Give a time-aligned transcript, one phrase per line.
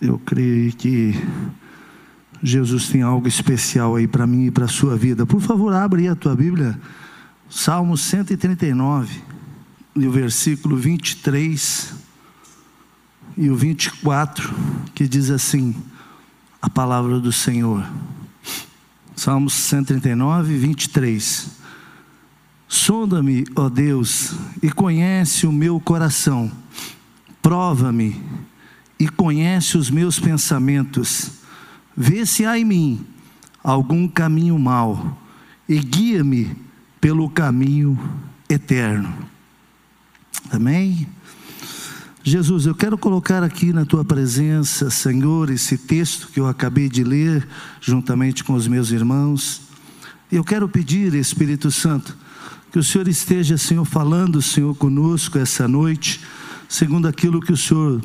[0.00, 1.14] Eu creio que
[2.42, 5.24] Jesus tem algo especial aí para mim e para a sua vida.
[5.24, 6.78] Por favor, abre aí a tua Bíblia,
[7.48, 9.22] Salmo 139,
[9.96, 11.94] e o versículo 23
[13.36, 14.54] e o 24,
[14.94, 15.74] que diz assim:
[16.60, 17.86] a palavra do Senhor.
[19.14, 21.56] Salmos 139, 23.
[22.68, 26.50] Sonda-me, ó Deus, e conhece o meu coração.
[27.40, 28.20] Prova-me
[28.98, 31.32] e conhece os meus pensamentos.
[31.96, 33.06] Vê se há em mim
[33.62, 35.20] algum caminho mau
[35.68, 36.56] e guia-me
[37.00, 37.98] pelo caminho
[38.48, 39.12] eterno.
[40.50, 41.08] Amém?
[42.22, 47.04] Jesus, eu quero colocar aqui na tua presença, Senhor, esse texto que eu acabei de
[47.04, 47.46] ler,
[47.80, 49.62] juntamente com os meus irmãos.
[50.30, 52.16] Eu quero pedir, Espírito Santo,
[52.72, 56.20] que o Senhor esteja, Senhor, falando, Senhor, conosco essa noite,
[56.68, 58.02] segundo aquilo que o Senhor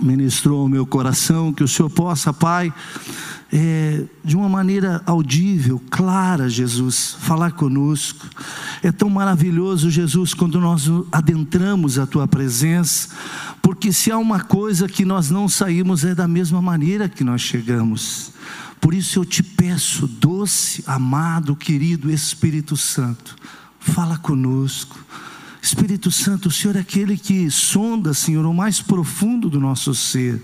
[0.00, 2.72] ministrou ao meu coração, que o Senhor possa, Pai,
[3.52, 8.26] é, de uma maneira audível, clara, Jesus, falar conosco.
[8.82, 13.08] É tão maravilhoso, Jesus, quando nós adentramos a Tua presença,
[13.60, 17.40] porque se há uma coisa que nós não saímos é da mesma maneira que nós
[17.40, 18.32] chegamos.
[18.80, 23.36] Por isso eu te peço, doce, amado, querido Espírito Santo,
[23.78, 24.98] fala conosco
[25.62, 30.42] Espírito Santo, o Senhor é aquele que sonda, Senhor, o mais profundo do nosso ser.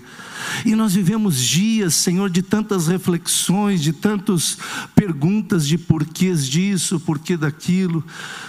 [0.63, 4.59] E nós vivemos dias, Senhor, de tantas reflexões, de tantas
[4.93, 8.03] perguntas de porquês disso, porquê daquilo.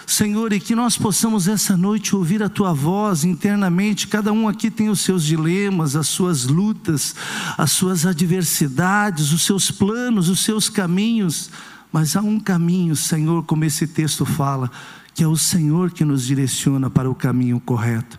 [0.06, 4.06] Senhor, e que nós possamos essa noite ouvir a tua voz internamente.
[4.06, 7.14] Cada um aqui tem os seus dilemas, as suas lutas,
[7.56, 11.50] as suas adversidades, os seus planos, os seus caminhos.
[11.90, 14.70] Mas há um caminho, Senhor, como esse texto fala
[15.18, 18.16] que é o Senhor que nos direciona para o caminho correto.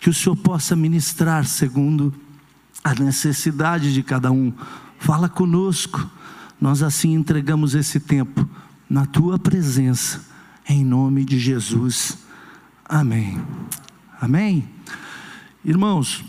[0.00, 2.12] Que o Senhor possa ministrar segundo
[2.82, 4.52] a necessidade de cada um.
[4.98, 6.10] Fala conosco.
[6.60, 8.48] Nós assim entregamos esse tempo
[8.88, 10.22] na tua presença,
[10.68, 12.18] em nome de Jesus.
[12.84, 13.40] Amém.
[14.20, 14.68] Amém.
[15.64, 16.24] Irmãos,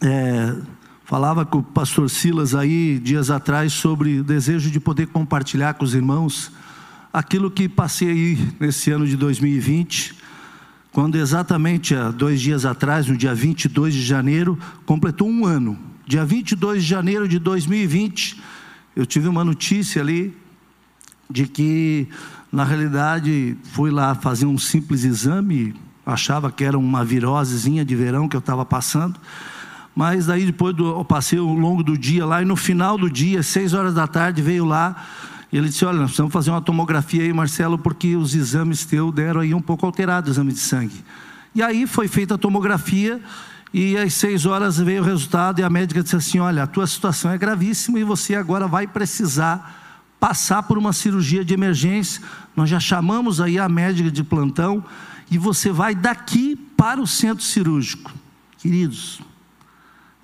[0.00, 0.54] é,
[1.04, 5.84] falava com o pastor Silas aí dias atrás sobre o desejo de poder compartilhar com
[5.84, 6.52] os irmãos
[7.12, 10.14] aquilo que passei nesse ano de 2020,
[10.90, 15.78] quando exatamente há dois dias atrás, no dia 22 de janeiro, completou um ano.
[16.06, 18.40] Dia 22 de janeiro de 2020,
[18.96, 20.34] eu tive uma notícia ali
[21.30, 22.08] de que,
[22.50, 25.74] na realidade, fui lá fazer um simples exame,
[26.04, 29.18] achava que era uma virosezinha de verão que eu estava passando.
[29.94, 33.10] Mas daí depois do, eu passei ao longo do dia lá e no final do
[33.10, 34.96] dia, seis horas da tarde, veio lá
[35.52, 39.14] e ele disse: Olha, nós precisamos fazer uma tomografia aí, Marcelo, porque os exames teus
[39.14, 41.04] deram aí um pouco alterado o exame de sangue.
[41.54, 43.20] E aí foi feita a tomografia,
[43.72, 46.86] e às seis horas veio o resultado, e a médica disse assim: Olha, a tua
[46.86, 49.80] situação é gravíssima e você agora vai precisar
[50.18, 52.22] passar por uma cirurgia de emergência.
[52.56, 54.82] Nós já chamamos aí a médica de plantão,
[55.30, 58.10] e você vai daqui para o centro cirúrgico.
[58.56, 59.20] Queridos,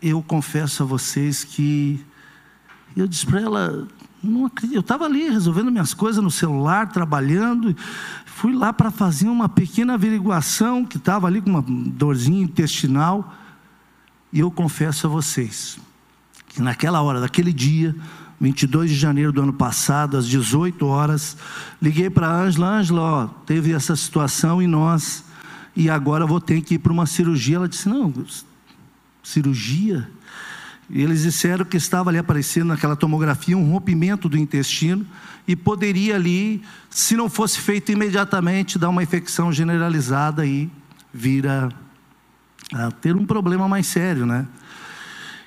[0.00, 2.02] eu confesso a vocês que
[2.96, 3.88] eu disse para ela,
[4.22, 4.76] não acredito.
[4.76, 7.74] Eu estava ali resolvendo minhas coisas no celular, trabalhando.
[8.26, 13.34] Fui lá para fazer uma pequena averiguação, que estava ali com uma dorzinha intestinal.
[14.32, 15.78] E eu confesso a vocês,
[16.48, 17.94] que naquela hora, daquele dia,
[18.40, 21.36] 22 de janeiro do ano passado, às 18 horas,
[21.80, 25.24] liguei para a Ângela, Ângela, teve essa situação em nós,
[25.74, 27.56] e agora vou ter que ir para uma cirurgia.
[27.56, 28.12] Ela disse, não,
[29.22, 30.10] cirurgia?
[30.90, 35.06] E eles disseram que estava ali aparecendo naquela tomografia um rompimento do intestino
[35.46, 40.70] e poderia ali, se não fosse feito imediatamente, dar uma infecção generalizada e
[41.12, 41.68] vir a,
[42.72, 44.46] a ter um problema mais sério, né?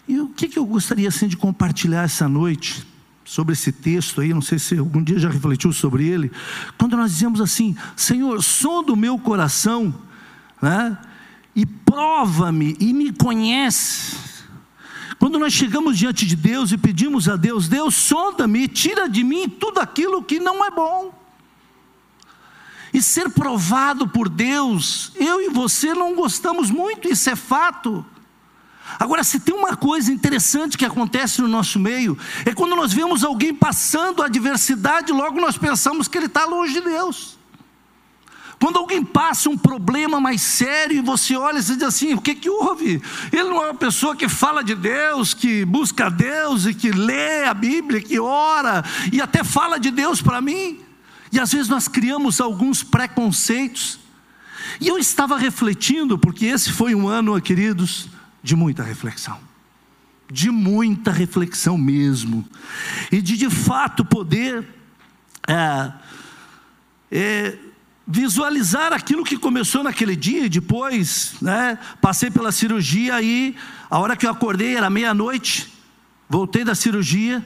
[0.07, 2.85] E o que, que eu gostaria assim de compartilhar essa noite
[3.25, 6.31] sobre esse texto aí, não sei se algum dia já refletiu sobre ele,
[6.77, 9.93] quando nós dizemos assim, Senhor, som do meu coração,
[10.61, 10.97] né?
[11.55, 14.30] E prova-me e me conhece
[15.21, 19.47] quando nós chegamos diante de Deus e pedimos a Deus, Deus sonda-me, tira de mim
[19.47, 21.13] tudo aquilo que não é bom.
[22.91, 28.03] E ser provado por Deus, eu e você não gostamos muito, isso é fato.
[28.97, 33.23] Agora, se tem uma coisa interessante que acontece no nosso meio, é quando nós vemos
[33.23, 37.37] alguém passando adversidade, logo nós pensamos que ele está longe de Deus.
[38.61, 42.35] Quando alguém passa um problema mais sério e você olha e diz assim: o que,
[42.35, 43.01] que houve?
[43.31, 47.43] Ele não é uma pessoa que fala de Deus, que busca Deus e que lê
[47.45, 50.79] a Bíblia, que ora e até fala de Deus para mim.
[51.31, 53.99] E às vezes nós criamos alguns preconceitos.
[54.79, 58.09] E eu estava refletindo, porque esse foi um ano, queridos,
[58.43, 59.39] de muita reflexão.
[60.31, 62.45] de muita reflexão mesmo,
[63.11, 64.65] e de de fato poder
[65.45, 65.91] é,
[67.11, 67.57] é,
[68.11, 73.55] visualizar aquilo que começou naquele dia e depois, né, passei pela cirurgia e
[73.89, 75.71] a hora que eu acordei era meia-noite,
[76.29, 77.43] voltei da cirurgia,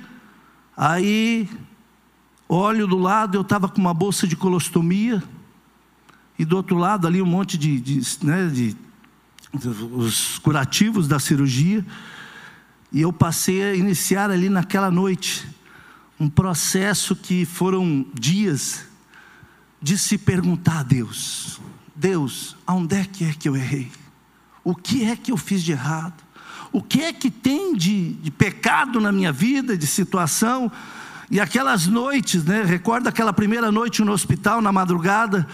[0.76, 1.48] aí
[2.50, 5.24] olho do lado, eu estava com uma bolsa de colostomia,
[6.38, 8.76] e do outro lado ali um monte de, de, né, de,
[9.94, 11.86] os curativos da cirurgia,
[12.92, 15.48] e eu passei a iniciar ali naquela noite
[16.20, 18.86] um processo que foram dias
[19.82, 21.60] de se perguntar a Deus:
[21.96, 23.92] Deus, aonde é que é que eu errei?
[24.64, 26.24] O que é que eu fiz de errado?
[26.72, 30.72] O que é que tem de, de pecado na minha vida, de situação?
[31.30, 32.64] E aquelas noites, né?
[32.64, 35.48] Recorda aquela primeira noite no hospital, na madrugada,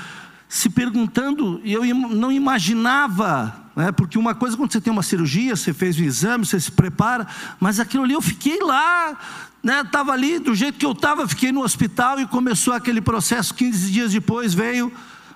[0.49, 3.91] se perguntando, e eu não imaginava, né?
[3.91, 7.27] porque uma coisa quando você tem uma cirurgia, você fez o exame, você se prepara,
[7.59, 9.17] mas aquilo ali eu fiquei lá,
[9.63, 10.17] estava né?
[10.17, 13.53] ali do jeito que eu estava, fiquei no hospital e começou aquele processo.
[13.53, 14.91] 15 dias depois veio,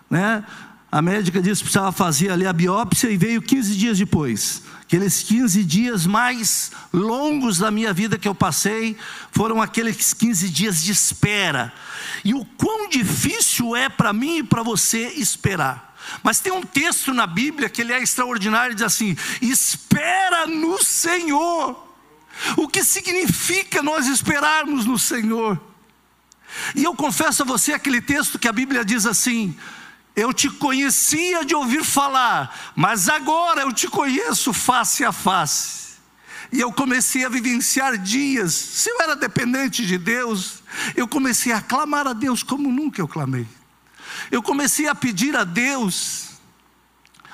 [0.10, 0.44] né?
[0.92, 4.64] a médica disse que precisava fazer ali a biópsia e veio 15 dias depois.
[4.82, 8.96] Aqueles 15 dias mais longos da minha vida que eu passei
[9.32, 11.74] foram aqueles 15 dias de espera.
[12.24, 15.95] E o quão difícil é para mim e para você esperar.
[16.24, 20.82] Mas tem um texto na Bíblia que ele é extraordinário e diz assim: espera no
[20.84, 21.84] Senhor.
[22.58, 25.60] O que significa nós esperarmos no Senhor?
[26.74, 29.56] E eu confesso a você aquele texto que a Bíblia diz assim:
[30.16, 35.86] Eu te conhecia de ouvir falar, mas agora eu te conheço face a face.
[36.52, 40.64] E eu comecei a vivenciar dias, se eu era dependente de Deus,
[40.96, 43.48] eu comecei a clamar a Deus como nunca eu clamei.
[44.32, 46.30] Eu comecei a pedir a Deus,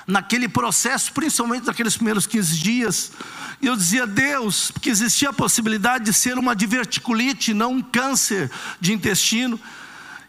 [0.06, 3.12] naquele processo, principalmente naqueles primeiros 15 dias,
[3.60, 8.50] e eu dizia, Deus, porque existia a possibilidade de ser uma diverticulite, não um câncer
[8.80, 9.58] de intestino.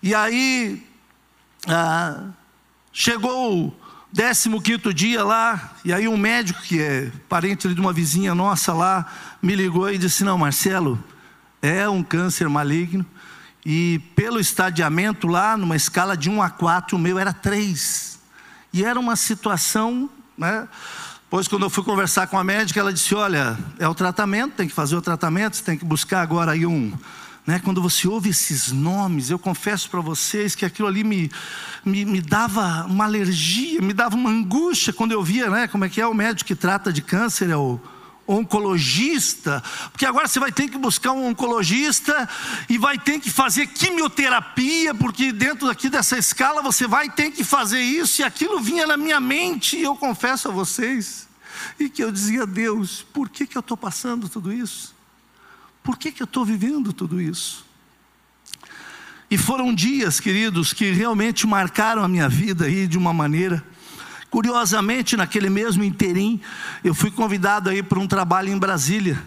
[0.02, 0.86] E aí,
[1.68, 2.26] ah,
[2.92, 3.74] chegou o
[4.62, 9.12] 15 dia lá, e aí um médico, que é parente de uma vizinha nossa lá,
[9.42, 11.04] me ligou e disse: Não, Marcelo,
[11.60, 13.04] é um câncer maligno,
[13.66, 18.20] e pelo estadiamento lá, numa escala de 1 a 4, o meu era 3.
[18.74, 20.68] E era uma situação, né?
[21.30, 24.68] Pois quando eu fui conversar com a médica, ela disse: Olha, é o tratamento, tem
[24.68, 26.94] que fazer o tratamento, você tem que buscar agora aí um.
[27.46, 31.30] Né, quando você ouve esses nomes, eu confesso para vocês que aquilo ali me,
[31.84, 35.90] me, me, dava uma alergia, me dava uma angústia quando eu via, né, como é
[35.90, 37.82] que é o médico que trata de câncer, é o
[38.28, 39.62] oncologista,
[39.92, 42.28] porque agora você vai ter que buscar um oncologista
[42.70, 47.44] e vai ter que fazer quimioterapia, porque dentro aqui dessa escala você vai ter que
[47.44, 51.28] fazer isso e aquilo vinha na minha mente, e eu confesso a vocês,
[51.80, 54.96] e que eu dizia, Deus, por que, que eu estou passando tudo isso?
[55.84, 57.66] Por que, que eu estou vivendo tudo isso?
[59.30, 63.66] E foram dias, queridos, que realmente marcaram a minha vida aí de uma maneira
[64.34, 66.42] Curiosamente, naquele mesmo interim,
[66.84, 69.24] eu fui convidado aí para um trabalho em Brasília.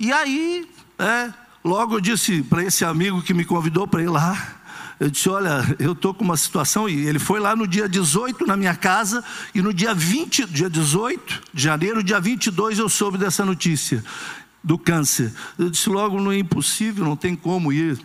[0.00, 0.66] E aí,
[0.98, 1.30] é,
[1.62, 4.54] logo eu disse para esse amigo que me convidou para ir lá,
[4.98, 6.88] eu disse: Olha, eu estou com uma situação.
[6.88, 9.22] E ele foi lá no dia 18 na minha casa,
[9.54, 14.02] e no dia 20, dia 18 de janeiro, dia 22, eu soube dessa notícia
[14.64, 15.34] do câncer.
[15.58, 18.00] Eu disse: Logo, não é impossível, não tem como ir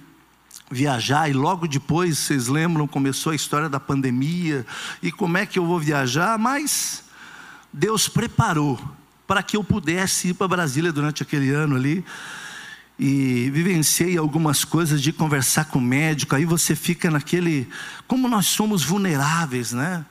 [0.73, 4.65] viajar e logo depois, vocês lembram, começou a história da pandemia
[5.01, 7.03] e como é que eu vou viajar, mas
[7.71, 8.79] Deus preparou
[9.25, 12.03] para que eu pudesse ir para Brasília durante aquele ano ali
[12.99, 17.67] e vivenciei algumas coisas de conversar com o médico, aí você fica naquele,
[18.07, 20.05] como nós somos vulneráveis, né?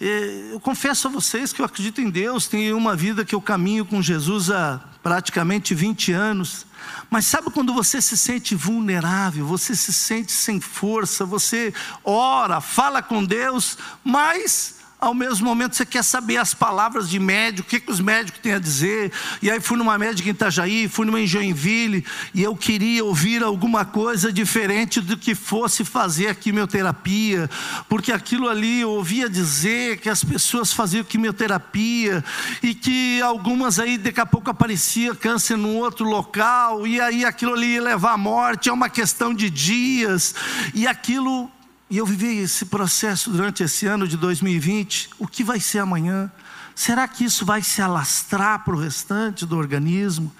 [0.00, 3.84] Eu confesso a vocês que eu acredito em Deus, tenho uma vida que eu caminho
[3.84, 6.66] com Jesus há praticamente 20 anos.
[7.08, 11.72] Mas sabe quando você se sente vulnerável, você se sente sem força, você
[12.04, 17.66] ora, fala com Deus, mas ao mesmo momento você quer saber as palavras de médico,
[17.66, 19.12] o que, que os médicos têm a dizer.
[19.40, 23.42] E aí fui numa médica em Itajaí, fui numa em Joinville, e eu queria ouvir
[23.42, 27.48] alguma coisa diferente do que fosse fazer a quimioterapia,
[27.88, 32.24] porque aquilo ali eu ouvia dizer que as pessoas faziam quimioterapia,
[32.62, 37.54] e que algumas aí daqui a pouco aparecia câncer num outro local, e aí aquilo
[37.54, 40.34] ali ia levar à morte, é uma questão de dias,
[40.74, 41.50] e aquilo
[41.90, 45.10] e eu vivi esse processo durante esse ano de 2020.
[45.18, 46.30] O que vai ser amanhã?
[46.74, 50.32] Será que isso vai se alastrar para o restante do organismo?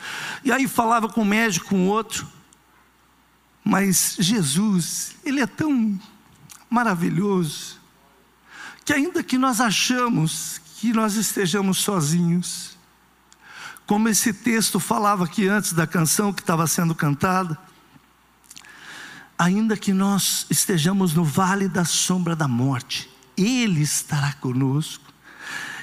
[0.45, 2.29] E aí falava com um médico, com outro.
[3.65, 5.99] Mas Jesus, Ele é tão
[6.71, 7.81] maravilhoso,
[8.85, 12.79] que ainda que nós achamos que nós estejamos sozinhos,
[13.87, 17.59] como esse texto falava aqui antes da canção que estava sendo cantada.
[19.39, 25.05] Ainda que nós estejamos no vale da sombra da morte, Ele estará conosco.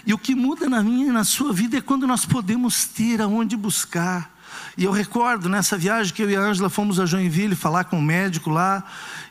[0.05, 3.21] E o que muda na minha e na sua vida é quando nós podemos ter
[3.21, 4.35] aonde buscar.
[4.77, 7.97] E eu recordo nessa viagem que eu e a Ângela fomos a Joinville falar com
[7.97, 8.83] o médico lá,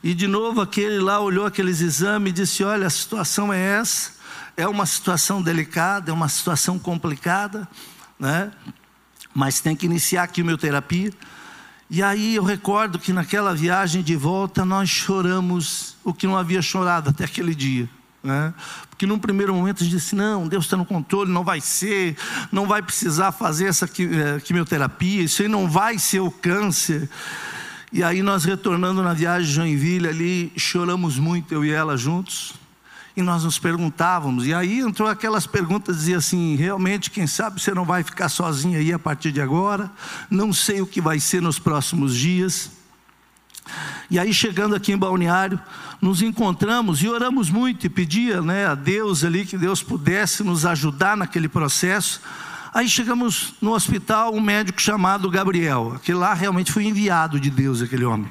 [0.02, 4.12] e de novo aquele lá olhou aqueles exames e disse: Olha, a situação é essa,
[4.56, 7.68] é uma situação delicada, é uma situação complicada,
[8.18, 8.50] né?
[9.34, 11.12] mas tem que iniciar a quimioterapia.
[11.90, 16.62] E aí eu recordo que naquela viagem de volta nós choramos o que não havia
[16.62, 17.88] chorado até aquele dia.
[18.22, 18.54] Né?
[18.88, 22.16] Porque num primeiro momento a gente disse: não, Deus está no controle, não vai ser,
[22.50, 27.08] não vai precisar fazer essa eh, quimioterapia, isso aí não vai ser o câncer.
[27.92, 32.54] E aí nós retornando na viagem de Joinville ali, choramos muito, eu e ela juntos.
[33.16, 37.72] E nós nos perguntávamos, e aí entrou aquelas perguntas, dizia assim: realmente, quem sabe você
[37.72, 39.88] não vai ficar sozinha aí a partir de agora?
[40.28, 42.72] Não sei o que vai ser nos próximos dias.
[44.10, 45.60] E aí, chegando aqui em Balneário,
[46.00, 50.66] nos encontramos e oramos muito e pedia né, a Deus ali que Deus pudesse nos
[50.66, 52.20] ajudar naquele processo.
[52.74, 57.80] Aí chegamos no hospital, um médico chamado Gabriel, que lá realmente foi enviado de Deus,
[57.80, 58.28] aquele homem.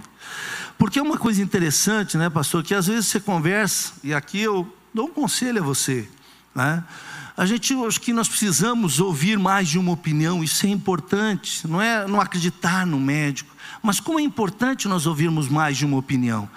[0.78, 4.72] Porque é uma coisa interessante, né, pastor, que às vezes você conversa, e aqui eu
[4.94, 6.08] dou um conselho a você,
[6.54, 6.84] né?
[7.36, 11.82] A gente, acho que nós precisamos ouvir mais de uma opinião, isso é importante, não
[11.82, 16.48] é não acreditar no médico, mas como é importante nós ouvirmos mais de uma opinião.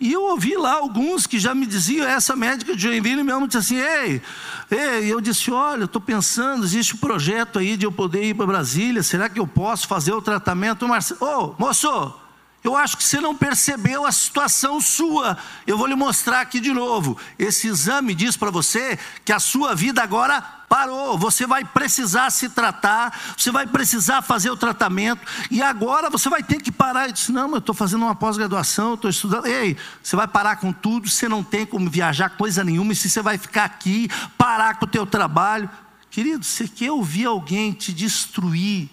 [0.00, 3.58] E eu ouvi lá alguns que já me diziam, essa médica de Joinville mesmo disse
[3.58, 4.22] assim, ei,
[4.70, 8.46] ei, eu disse, olha, estou pensando, existe um projeto aí de eu poder ir para
[8.46, 10.86] Brasília, será que eu posso fazer o tratamento?
[10.86, 12.14] Marcelo, ô, oh, moço,
[12.64, 15.36] eu acho que você não percebeu a situação sua.
[15.66, 17.18] Eu vou lhe mostrar aqui de novo.
[17.38, 21.18] Esse exame diz para você que a sua vida agora parou.
[21.18, 26.42] Você vai precisar se tratar, você vai precisar fazer o tratamento, e agora você vai
[26.42, 27.06] ter que parar.
[27.06, 29.46] Eu disse: Não, eu estou fazendo uma pós-graduação, estou estudando.
[29.46, 33.10] Ei, você vai parar com tudo, você não tem como viajar coisa nenhuma, e se
[33.10, 35.68] você vai ficar aqui, parar com o teu trabalho.
[36.14, 38.88] Querido, você quer ouvir alguém te destruir,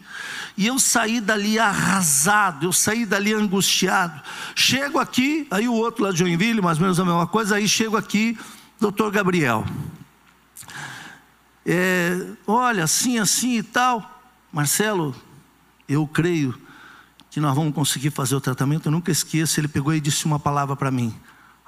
[0.57, 4.19] e eu saí dali arrasado, eu saí dali angustiado.
[4.55, 7.67] Chego aqui, aí o outro lá de Joinville, mais ou menos a mesma coisa, aí
[7.67, 8.35] chego aqui,
[8.79, 9.63] doutor Gabriel.
[11.63, 14.23] É, olha, assim, assim e tal.
[14.51, 15.15] Marcelo,
[15.87, 16.59] eu creio
[17.29, 18.87] que nós vamos conseguir fazer o tratamento.
[18.87, 21.15] Eu nunca esqueço, ele pegou e disse uma palavra para mim.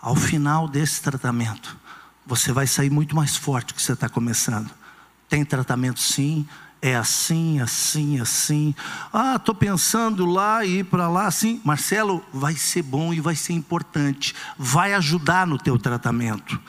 [0.02, 1.78] Ao final desse tratamento,
[2.26, 4.82] você vai sair muito mais forte que você está começando.
[5.30, 6.48] Tem tratamento sim,
[6.82, 8.76] é assim, assim, assim.
[9.12, 11.62] Ah, estou pensando lá e ir para lá, assim.
[11.64, 14.36] Marcelo, vai ser bom e vai ser importante.
[14.58, 16.60] Vai ajudar no teu tratamento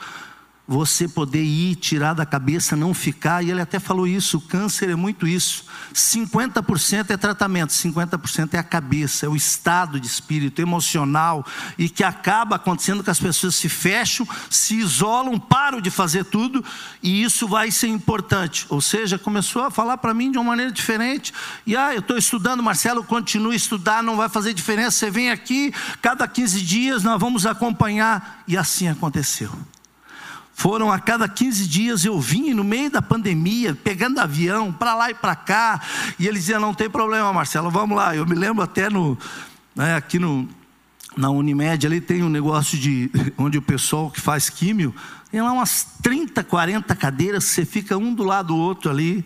[0.67, 4.89] você poder ir, tirar da cabeça, não ficar, e ele até falou isso: o câncer
[4.89, 5.65] é muito isso.
[5.93, 11.45] 50% é tratamento, 50% é a cabeça, é o estado de espírito emocional,
[11.77, 16.63] e que acaba acontecendo que as pessoas se fecham, se isolam, param de fazer tudo,
[17.01, 18.65] e isso vai ser importante.
[18.69, 21.31] Ou seja, começou a falar para mim de uma maneira diferente,
[21.65, 25.29] e ah, eu estou estudando, Marcelo, continue a estudar, não vai fazer diferença, você vem
[25.29, 29.51] aqui, cada 15 dias nós vamos acompanhar, e assim aconteceu.
[30.57, 35.11] Foram a cada 15 dias eu vim no meio da pandemia, pegando avião para lá
[35.11, 35.81] e para cá,
[36.17, 38.15] e eles diziam: não tem problema, Marcelo, vamos lá.
[38.15, 39.17] Eu me lembro até no,
[39.75, 40.47] né, aqui no,
[41.15, 44.95] na Unimed ali tem um negócio de onde o pessoal que faz químio
[45.29, 49.25] tem lá umas 30, 40 cadeiras, você fica um do lado do outro ali,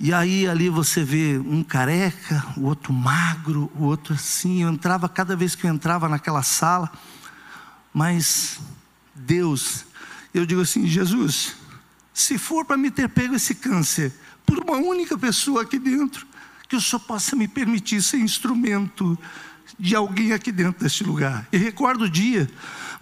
[0.00, 4.64] e aí ali você vê um careca, o outro magro, o outro assim.
[4.64, 6.90] Eu entrava cada vez que eu entrava naquela sala,
[7.92, 8.58] mas
[9.14, 9.86] Deus
[10.34, 11.54] eu digo assim: Jesus,
[12.12, 14.12] se for para me ter pego esse câncer
[14.44, 16.26] por uma única pessoa aqui dentro,
[16.68, 19.18] que o Senhor possa me permitir ser instrumento
[19.78, 21.46] de alguém aqui dentro deste lugar.
[21.52, 22.48] E recordo o dia,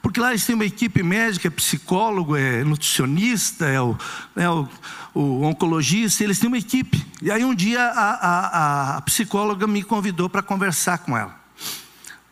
[0.01, 3.97] porque lá eles têm uma equipe médica, é psicólogo, é nutricionista, é o,
[4.37, 4.69] é o,
[5.15, 7.05] o oncologista, eles têm uma equipe.
[7.21, 11.41] E aí um dia a, a, a psicóloga me convidou para conversar com ela.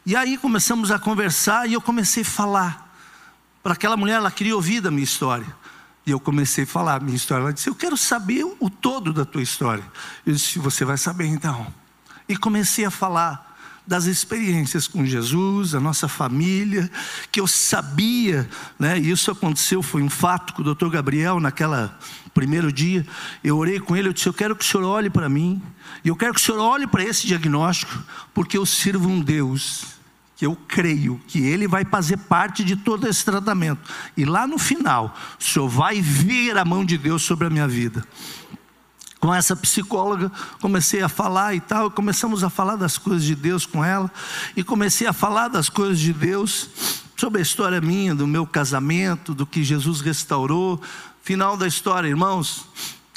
[0.07, 2.90] E aí começamos a conversar e eu comecei a falar
[3.63, 5.47] para aquela mulher, ela queria ouvir da minha história.
[6.07, 7.43] E eu comecei a falar a minha história.
[7.43, 9.85] Ela disse: Eu quero saber o todo da tua história.
[10.25, 11.67] Eu disse: Você vai saber então.
[12.29, 13.51] E comecei a falar
[13.87, 16.91] das experiências com Jesus, a nossa família,
[17.31, 18.49] que eu sabia,
[18.79, 18.99] né?
[18.99, 21.99] Isso aconteceu, foi um fato com o doutor Gabriel naquela
[22.33, 23.07] primeiro dia.
[23.43, 25.61] Eu orei com ele, eu disse: Eu quero que o senhor olhe para mim,
[26.03, 28.03] e eu quero que o senhor olhe para esse diagnóstico,
[28.33, 30.00] porque eu sirvo um Deus
[30.41, 33.83] que eu creio que Ele vai fazer parte de todo esse tratamento.
[34.17, 37.69] E lá no final, o Senhor vai ver a mão de Deus sobre a minha
[37.69, 38.03] vida.
[39.21, 40.33] com essa psicóloga,
[40.63, 44.11] comecei a falar e tal, começamos a falar das coisas de Deus com ela,
[44.57, 46.71] e comecei a falar das coisas de Deus,
[47.19, 50.81] sobre a história minha, do meu casamento, do que Jesus restaurou.
[51.23, 52.65] Final da história, irmãos,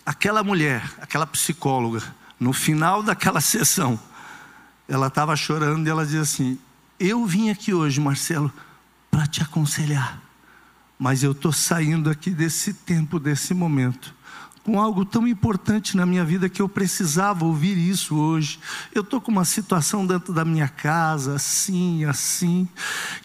[0.05, 2.03] aquela mulher, aquela psicóloga,
[2.37, 3.97] no final daquela sessão,
[4.89, 6.59] ela estava chorando e ela dizia assim:
[7.05, 8.49] Eu vim aqui hoje, Marcelo,
[9.11, 10.21] para te aconselhar,
[10.97, 14.15] mas eu estou saindo aqui desse tempo, desse momento
[14.63, 18.57] com algo tão importante na minha vida que eu precisava ouvir isso hoje.
[18.95, 22.69] Eu estou com uma situação dentro da minha casa, assim, assim.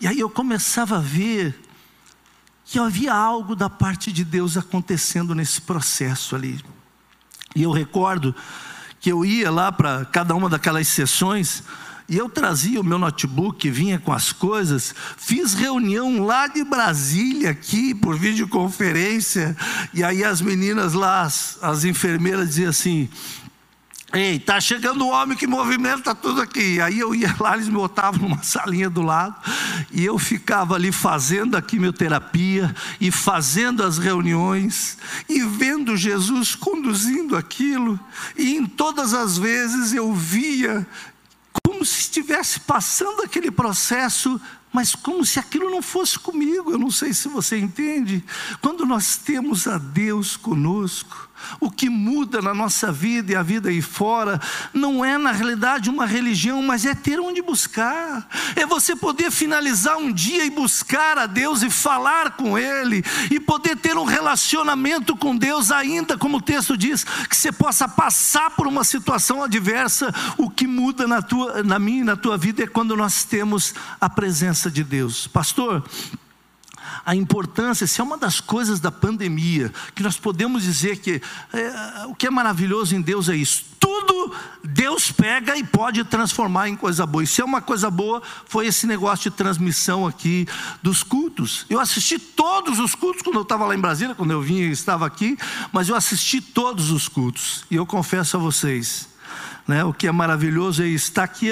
[0.00, 1.56] E aí eu começava a ver
[2.64, 6.60] que havia algo da parte de Deus acontecendo nesse processo ali.
[7.54, 8.34] E eu recordo
[8.98, 11.62] que eu ia lá para cada uma daquelas sessões
[12.08, 17.50] e eu trazia o meu notebook, vinha com as coisas, fiz reunião lá de Brasília,
[17.50, 19.54] aqui, por videoconferência,
[19.92, 23.10] e aí as meninas lá, as, as enfermeiras diziam assim:
[24.10, 26.80] Ei, tá chegando o homem que movimenta tudo aqui.
[26.80, 29.36] Aí eu ia lá, eles me botavam numa salinha do lado,
[29.92, 34.96] e eu ficava ali fazendo a quimioterapia, e fazendo as reuniões,
[35.28, 38.00] e vendo Jesus conduzindo aquilo,
[38.34, 40.86] e em todas as vezes eu via
[41.78, 44.40] como se estivesse passando aquele processo,
[44.72, 46.72] mas como se aquilo não fosse comigo.
[46.72, 48.24] Eu não sei se você entende.
[48.60, 51.27] Quando nós temos a Deus conosco,
[51.60, 54.40] o que muda na nossa vida e a vida aí fora
[54.72, 58.28] não é na realidade uma religião, mas é ter onde buscar.
[58.56, 63.40] É você poder finalizar um dia e buscar a Deus e falar com Ele e
[63.40, 68.50] poder ter um relacionamento com Deus, ainda como o texto diz, que você possa passar
[68.50, 70.14] por uma situação adversa.
[70.36, 73.74] O que muda na tua, na minha e na tua vida é quando nós temos
[74.00, 75.26] a presença de Deus.
[75.26, 75.82] Pastor,
[77.04, 81.20] a importância, se é uma das coisas da pandemia, que nós podemos dizer que
[81.52, 83.64] é, o que é maravilhoso em Deus é isso.
[83.78, 87.24] Tudo Deus pega e pode transformar em coisa boa.
[87.24, 90.46] E se é uma coisa boa, foi esse negócio de transmissão aqui
[90.82, 91.64] dos cultos.
[91.70, 94.70] Eu assisti todos os cultos quando eu estava lá em Brasília, quando eu vinha e
[94.70, 95.38] estava aqui,
[95.72, 97.64] mas eu assisti todos os cultos.
[97.70, 99.08] E eu confesso a vocês,
[99.66, 101.50] né, o que é maravilhoso é estar aqui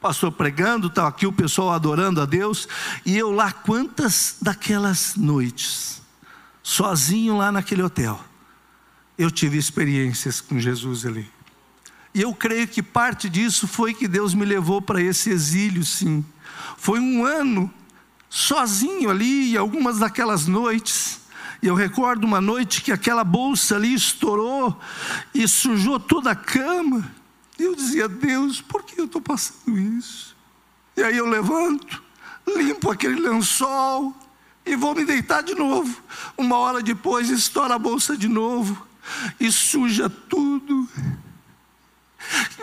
[0.00, 2.66] pastor pregando, estava aqui o pessoal adorando a Deus,
[3.04, 6.00] e eu lá, quantas daquelas noites,
[6.62, 8.18] sozinho lá naquele hotel,
[9.18, 11.30] eu tive experiências com Jesus ali.
[12.14, 16.24] E eu creio que parte disso foi que Deus me levou para esse exílio, sim.
[16.76, 17.70] Foi um ano
[18.28, 21.20] sozinho ali, e algumas daquelas noites.
[21.62, 24.80] E eu recordo uma noite que aquela bolsa ali estourou
[25.34, 27.19] e sujou toda a cama.
[27.60, 30.34] E eu dizia, Deus, por que eu estou passando isso?
[30.96, 32.02] E aí eu levanto,
[32.56, 34.16] limpo aquele lençol
[34.64, 36.02] e vou me deitar de novo.
[36.38, 38.86] Uma hora depois estoura a bolsa de novo
[39.38, 40.88] e suja tudo.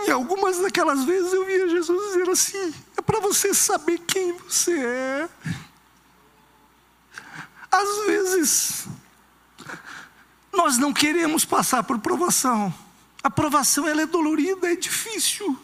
[0.08, 4.80] E algumas daquelas vezes eu via Jesus dizer assim: é para você saber quem você
[4.80, 5.30] é.
[7.72, 8.88] Às vezes,
[10.52, 12.74] nós não queremos passar por provação.
[13.28, 15.60] A provação ela é dolorida, é difícil.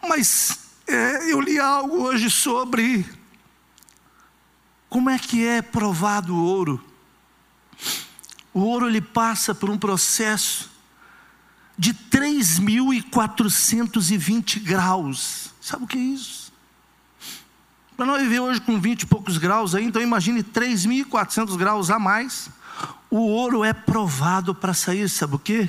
[0.00, 3.04] Mas é, eu li algo hoje sobre
[4.88, 6.80] como é que é provado o ouro.
[8.54, 10.70] O ouro ele passa por um processo
[11.76, 15.50] de 3.420 graus.
[15.60, 16.52] Sabe o que é isso?
[17.96, 21.98] Para nós viver hoje com 20 e poucos graus aí, então imagine 3.400 graus a
[21.98, 22.48] mais.
[23.10, 25.68] O ouro é provado para sair, sabe o que?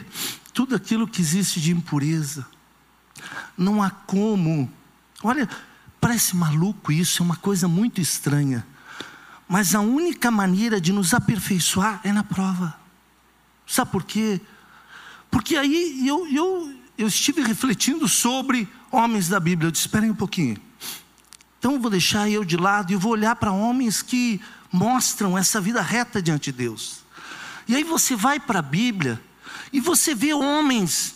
[0.53, 2.45] Tudo aquilo que existe de impureza.
[3.57, 4.71] Não há como.
[5.23, 5.49] Olha,
[5.99, 8.65] parece maluco isso, é uma coisa muito estranha.
[9.47, 12.79] Mas a única maneira de nos aperfeiçoar é na prova.
[13.65, 14.39] Sabe por quê?
[15.29, 19.67] Porque aí eu, eu, eu estive refletindo sobre homens da Bíblia.
[19.67, 20.57] Eu disse: esperem um pouquinho.
[21.57, 24.39] Então eu vou deixar eu de lado e vou olhar para homens que
[24.71, 27.03] mostram essa vida reta diante de Deus.
[27.67, 29.21] E aí você vai para a Bíblia
[29.73, 31.15] e você vê homens,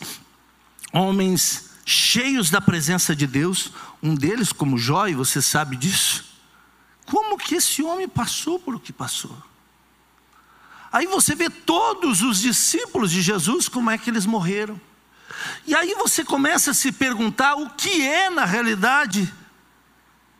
[0.91, 6.25] homens cheios da presença de Deus, um deles como Jó, e você sabe disso.
[7.05, 9.37] Como que esse homem passou por o que passou?
[10.91, 14.81] Aí você vê todos os discípulos de Jesus, como é que eles morreram.
[15.67, 19.31] E aí você começa a se perguntar o que é, na realidade,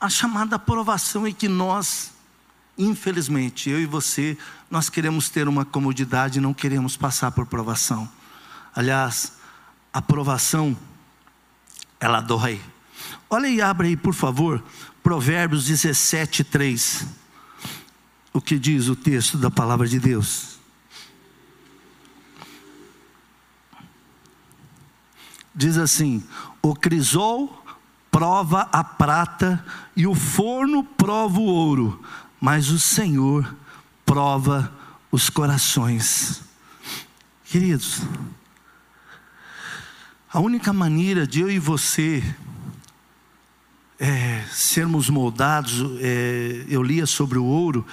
[0.02, 2.12] a chamada aprovação em que nós,
[2.78, 4.38] infelizmente, eu e você,
[4.70, 8.10] nós queremos ter uma comodidade, não queremos passar por provação.
[8.76, 9.34] Aliás,
[9.94, 10.78] a provação,
[12.00, 12.62] ela dói.
[13.30, 14.64] Olha e abre aí, por favor,
[15.02, 17.06] Provérbios 17, 3.
[18.34, 20.58] O que diz o texto da palavra de Deus?
[25.58, 26.24] diz assim:
[26.62, 27.66] o crisol
[28.12, 32.02] prova a prata e o forno prova o ouro,
[32.40, 33.56] mas o Senhor
[34.08, 34.72] prova
[35.12, 36.41] os corações.
[37.43, 38.02] Queridos,
[40.32, 42.24] a única maneira de eu e você
[44.00, 47.86] é, sermos moldados, é, eu lia sobre o ouro,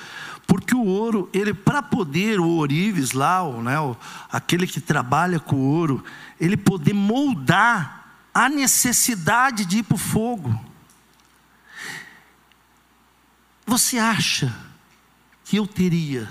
[0.47, 3.97] porque o ouro, ele para poder, o ourives lá, o, né, o,
[4.31, 6.05] aquele que trabalha com o ouro,
[6.41, 10.65] ele poder moldar a necessidade de ir para o fogo.
[13.67, 14.64] Você acha
[15.57, 16.31] eu teria,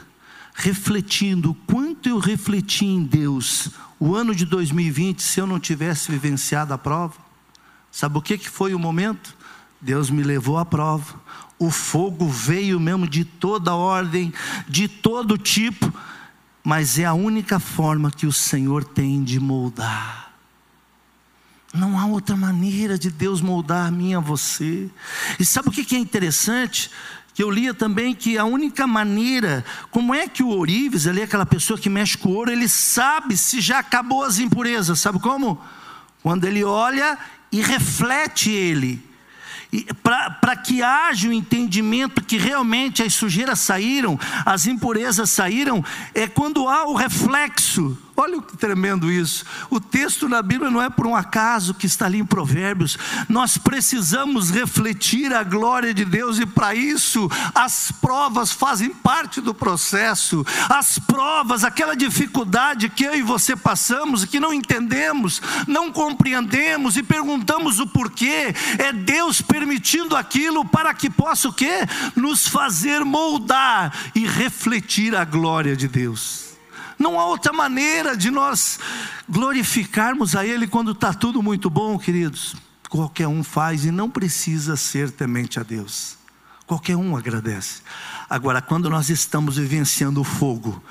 [0.54, 6.12] refletindo o quanto eu refleti em Deus, o ano de 2020, se eu não tivesse
[6.12, 7.16] vivenciado a prova?
[7.92, 9.36] Sabe o que, que foi o momento?
[9.80, 11.22] Deus me levou à prova.
[11.60, 14.34] O fogo veio mesmo de toda ordem,
[14.68, 15.94] de todo tipo,
[16.64, 20.34] mas é a única forma que o Senhor tem de moldar.
[21.74, 24.90] Não há outra maneira de Deus moldar a mim a você.
[25.40, 26.90] E sabe o que é interessante?
[27.34, 31.46] Que eu lia também que a única maneira, como é que o ourives, ali aquela
[31.46, 35.60] pessoa que mexe com ouro, ele sabe se já acabou as impurezas, sabe como?
[36.22, 37.18] Quando ele olha
[37.52, 39.04] e reflete ele.
[40.04, 46.28] Para que haja o um entendimento que realmente as sujeiras saíram, as impurezas saíram, é
[46.28, 49.44] quando há o reflexo Olha que tremendo isso.
[49.72, 52.98] O texto na Bíblia não é por um acaso que está ali em Provérbios.
[53.28, 59.52] Nós precisamos refletir a glória de Deus e para isso as provas fazem parte do
[59.54, 60.46] processo.
[60.70, 67.02] As provas, aquela dificuldade que eu e você passamos, que não entendemos, não compreendemos e
[67.02, 71.80] perguntamos o porquê, é Deus permitindo aquilo para que possa o quê?
[72.16, 76.43] Nos fazer moldar e refletir a glória de Deus.
[76.98, 78.80] Não há outra maneira de nós
[79.28, 82.56] glorificarmos a Ele quando está tudo muito bom, queridos.
[82.90, 86.18] Qualquer um faz e não precisa ser temente a Deus.
[86.66, 87.82] Qualquer um agradece.
[88.30, 90.82] Agora, quando nós estamos vivenciando o fogo,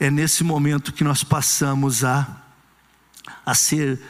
[0.00, 2.26] é nesse momento que nós passamos a,
[3.44, 4.00] a ser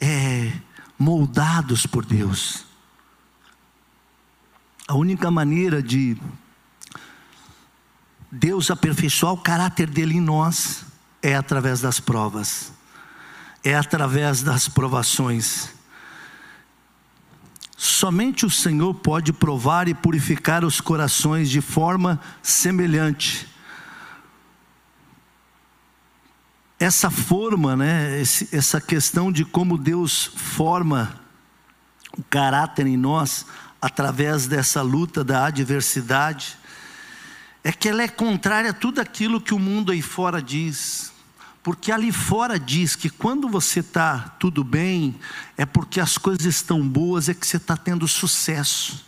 [0.00, 0.52] é,
[0.98, 2.64] moldados por Deus.
[4.86, 6.16] A única maneira de
[8.34, 10.86] Deus aperfeiçoar o caráter dele em nós
[11.20, 12.72] é através das provas,
[13.62, 15.68] é através das provações.
[17.76, 23.46] Somente o Senhor pode provar e purificar os corações de forma semelhante.
[26.80, 28.18] Essa forma, né,
[28.50, 31.20] essa questão de como Deus forma
[32.16, 33.44] o caráter em nós
[33.80, 36.56] através dessa luta da adversidade,
[37.64, 41.12] é que ela é contrária a tudo aquilo que o mundo aí fora diz.
[41.62, 45.14] Porque ali fora diz que quando você está tudo bem,
[45.56, 49.04] é porque as coisas estão boas, é que você está tendo sucesso.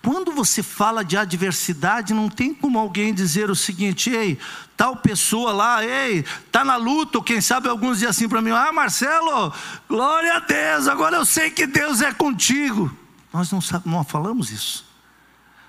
[0.00, 4.38] Quando você fala de adversidade, não tem como alguém dizer o seguinte: ei,
[4.76, 8.50] tal pessoa lá, ei, está na luta, ou quem sabe alguns dizem assim para mim:
[8.50, 9.52] ah, Marcelo,
[9.88, 12.90] glória a Deus, agora eu sei que Deus é contigo.
[13.32, 14.87] Nós não, não falamos isso.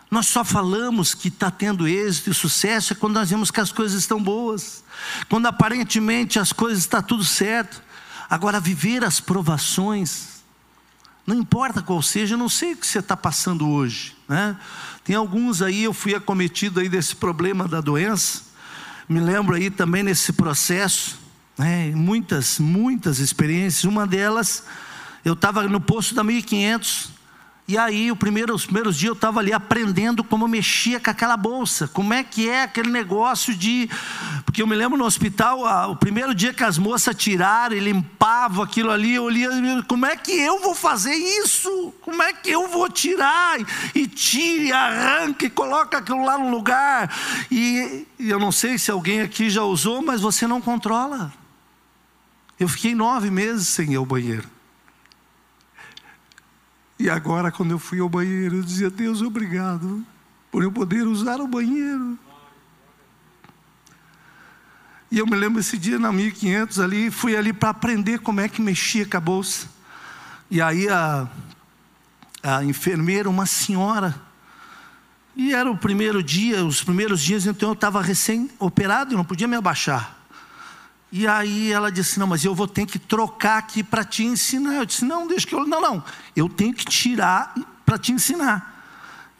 [0.10, 3.72] Nós só falamos que está tendo êxito e sucesso é quando nós vemos que as
[3.72, 4.84] coisas estão boas,
[5.30, 7.82] quando aparentemente as coisas estão tudo certo.
[8.28, 10.42] Agora, viver as provações,
[11.28, 14.16] não importa qual seja, eu não sei o que você está passando hoje.
[14.28, 14.58] Né?
[15.04, 18.44] Tem alguns aí, eu fui acometido aí desse problema da doença,
[19.08, 21.20] me lembro aí também nesse processo,
[21.56, 21.92] né?
[21.96, 24.64] muitas, muitas experiências, uma delas,
[25.24, 27.12] eu estava no posto da 1500,
[27.70, 32.16] e aí, os primeiros dias eu estava ali aprendendo como mexia com aquela bolsa, como
[32.16, 33.88] é que é aquele negócio de.
[34.44, 38.64] Porque eu me lembro no hospital, o primeiro dia que as moças tiraram e limpavam
[38.64, 39.52] aquilo ali, eu olhia,
[39.88, 41.94] como é que eu vou fazer isso?
[42.02, 43.60] Como é que eu vou tirar?
[43.94, 47.16] E tire, arranca e coloca aquilo lá no lugar.
[47.52, 51.32] E, e eu não sei se alguém aqui já usou, mas você não controla.
[52.60, 54.58] Eu fiquei nove meses sem ir ao banheiro.
[57.00, 60.06] E agora, quando eu fui ao banheiro, eu dizia: Deus, obrigado
[60.52, 62.20] por eu poder usar o banheiro.
[65.10, 68.50] E eu me lembro esse dia na 1500 ali, fui ali para aprender como é
[68.50, 69.68] que mexia com a bolsa.
[70.52, 71.28] E aí a,
[72.44, 74.14] a enfermeira, uma senhora,
[75.36, 79.48] e era o primeiro dia, os primeiros dias, então eu estava recém-operado, e não podia
[79.48, 80.19] me abaixar.
[81.12, 84.76] E aí ela disse: Não, mas eu vou ter que trocar aqui para te ensinar.
[84.76, 85.66] Eu disse: Não, deixa que eu.
[85.66, 86.04] Não, não,
[86.36, 87.54] eu tenho que tirar
[87.86, 88.78] para te ensinar.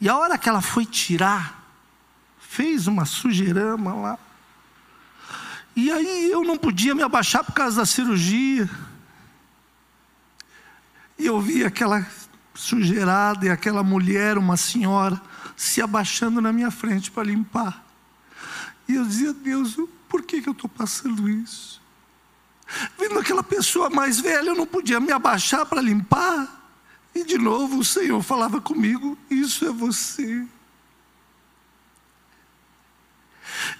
[0.00, 1.62] E a hora que ela foi tirar,
[2.38, 4.18] fez uma sujeirama lá.
[5.76, 8.68] E aí eu não podia me abaixar por causa da cirurgia.
[11.18, 12.04] E eu vi aquela
[12.54, 15.20] sujeirada e aquela mulher, uma senhora,
[15.56, 17.84] se abaixando na minha frente para limpar.
[18.88, 19.76] E eu dizia, Deus,
[20.10, 21.80] por que, que eu estou passando isso?
[22.98, 26.58] Vendo aquela pessoa mais velha, eu não podia me abaixar para limpar.
[27.14, 30.46] E de novo o Senhor falava comigo: Isso é você.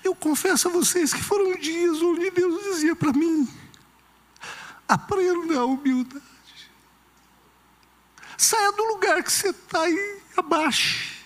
[0.04, 3.48] Eu confesso a vocês que foram dias onde Deus dizia para mim:
[4.88, 6.22] aprenda a humildade.
[8.38, 11.19] Saia do lugar que você está e abaixe.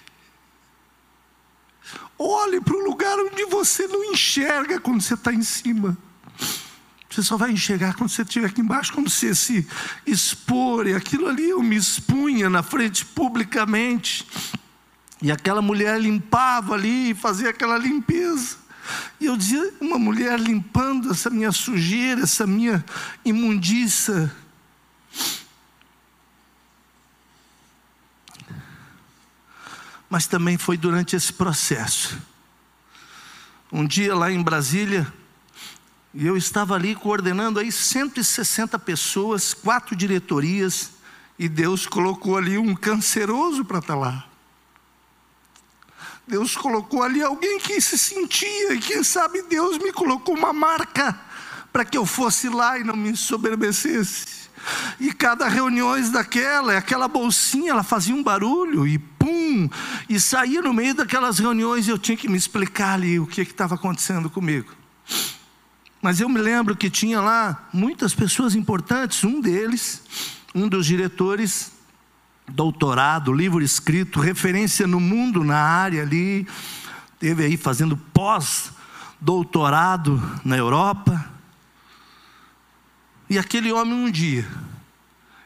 [2.19, 5.97] Olhe para o lugar onde você não enxerga quando você está em cima.
[7.11, 9.67] Você só vai enxergar quando você estiver aqui embaixo, quando você se
[10.07, 10.87] expor.
[10.87, 14.27] E aquilo ali eu me expunha na frente publicamente.
[15.23, 18.57] E aquela mulher limpava ali fazia aquela limpeza.
[19.21, 22.85] E eu dizia, uma mulher limpando essa minha sujeira, essa minha
[23.25, 24.35] imundiça.
[30.15, 32.17] Mas também foi durante esse processo.
[33.73, 35.13] Um dia lá em Brasília,
[36.15, 40.93] e eu estava ali coordenando aí 160 pessoas, quatro diretorias,
[41.37, 44.25] e Deus colocou ali um canceroso para estar tá lá.
[46.29, 51.21] Deus colocou ali alguém que se sentia, e quem sabe Deus me colocou uma marca
[51.73, 54.45] para que eu fosse lá e não me soberbecesse.
[55.01, 59.71] E cada reuniões daquela, aquela bolsinha, ela fazia um barulho e pum,
[60.07, 63.41] e saía no meio daquelas reuniões e eu tinha que me explicar ali o que
[63.41, 64.71] estava acontecendo comigo.
[66.03, 70.03] Mas eu me lembro que tinha lá muitas pessoas importantes, um deles,
[70.55, 71.73] um dos diretores,
[72.47, 76.47] doutorado, livro escrito, referência no mundo na área ali,
[77.19, 81.33] teve aí fazendo pós-doutorado na Europa.
[83.31, 84.47] E aquele homem um dia,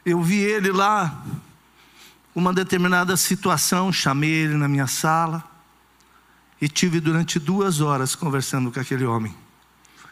[0.05, 1.23] eu vi ele lá,
[2.33, 5.43] uma determinada situação, chamei ele na minha sala
[6.61, 9.35] e tive durante duas horas conversando com aquele homem.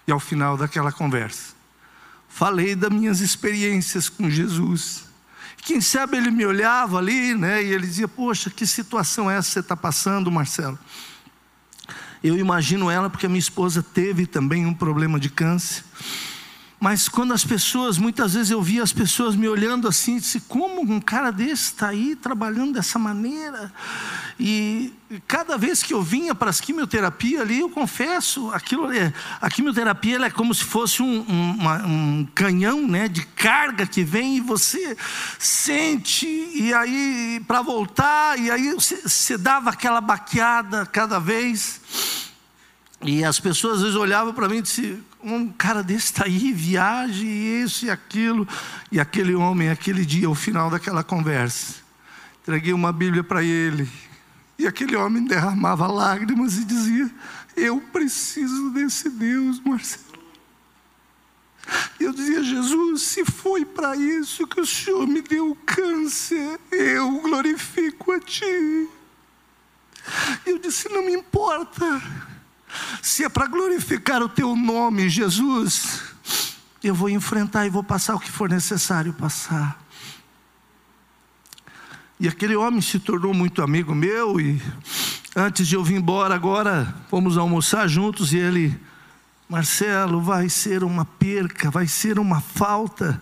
[0.08, 1.54] E ao final daquela conversa,
[2.28, 5.06] falei das minhas experiências com Jesus.
[5.58, 7.62] Quem sabe ele me olhava ali, né?
[7.62, 10.80] E ele dizia: Poxa, que situação é essa que você está passando, Marcelo?
[12.24, 15.84] Eu imagino ela, porque a minha esposa teve também um problema de câncer.
[16.80, 20.82] Mas quando as pessoas, muitas vezes eu via as pessoas me olhando assim, disse, como
[20.82, 23.74] um cara desse está aí trabalhando dessa maneira?
[24.40, 24.94] E
[25.28, 29.12] cada vez que eu vinha para as quimioterapia ali, eu confesso, aquilo é,
[29.42, 34.04] a quimioterapia é como se fosse um, um, uma, um, canhão né, de carga que
[34.04, 34.96] vem e você
[35.40, 41.82] sente, e aí para voltar, e aí você, você dava aquela baqueada cada vez.
[43.02, 46.52] E as pessoas às vezes olhavam para mim e diziam: um cara desse está aí,
[46.52, 48.48] viagem, isso e aquilo.
[48.92, 51.76] E aquele homem, aquele dia, ao final daquela conversa,
[52.42, 53.88] entreguei uma Bíblia para ele.
[54.58, 57.10] E aquele homem derramava lágrimas e dizia:
[57.56, 60.06] Eu preciso desse Deus, Marcelo.
[62.00, 67.22] E eu dizia: Jesus, se foi para isso que o Senhor me deu câncer, eu
[67.22, 68.90] glorifico a Ti.
[70.46, 72.02] Eu disse: Não me importa
[73.02, 76.02] se é para glorificar o teu nome, Jesus,
[76.84, 79.82] eu vou enfrentar e vou passar o que for necessário passar.
[82.20, 84.62] E aquele homem se tornou muito amigo meu e
[85.36, 88.80] antes de eu vir embora agora, fomos almoçar juntos e ele,
[89.48, 93.22] Marcelo, vai ser uma perca, vai ser uma falta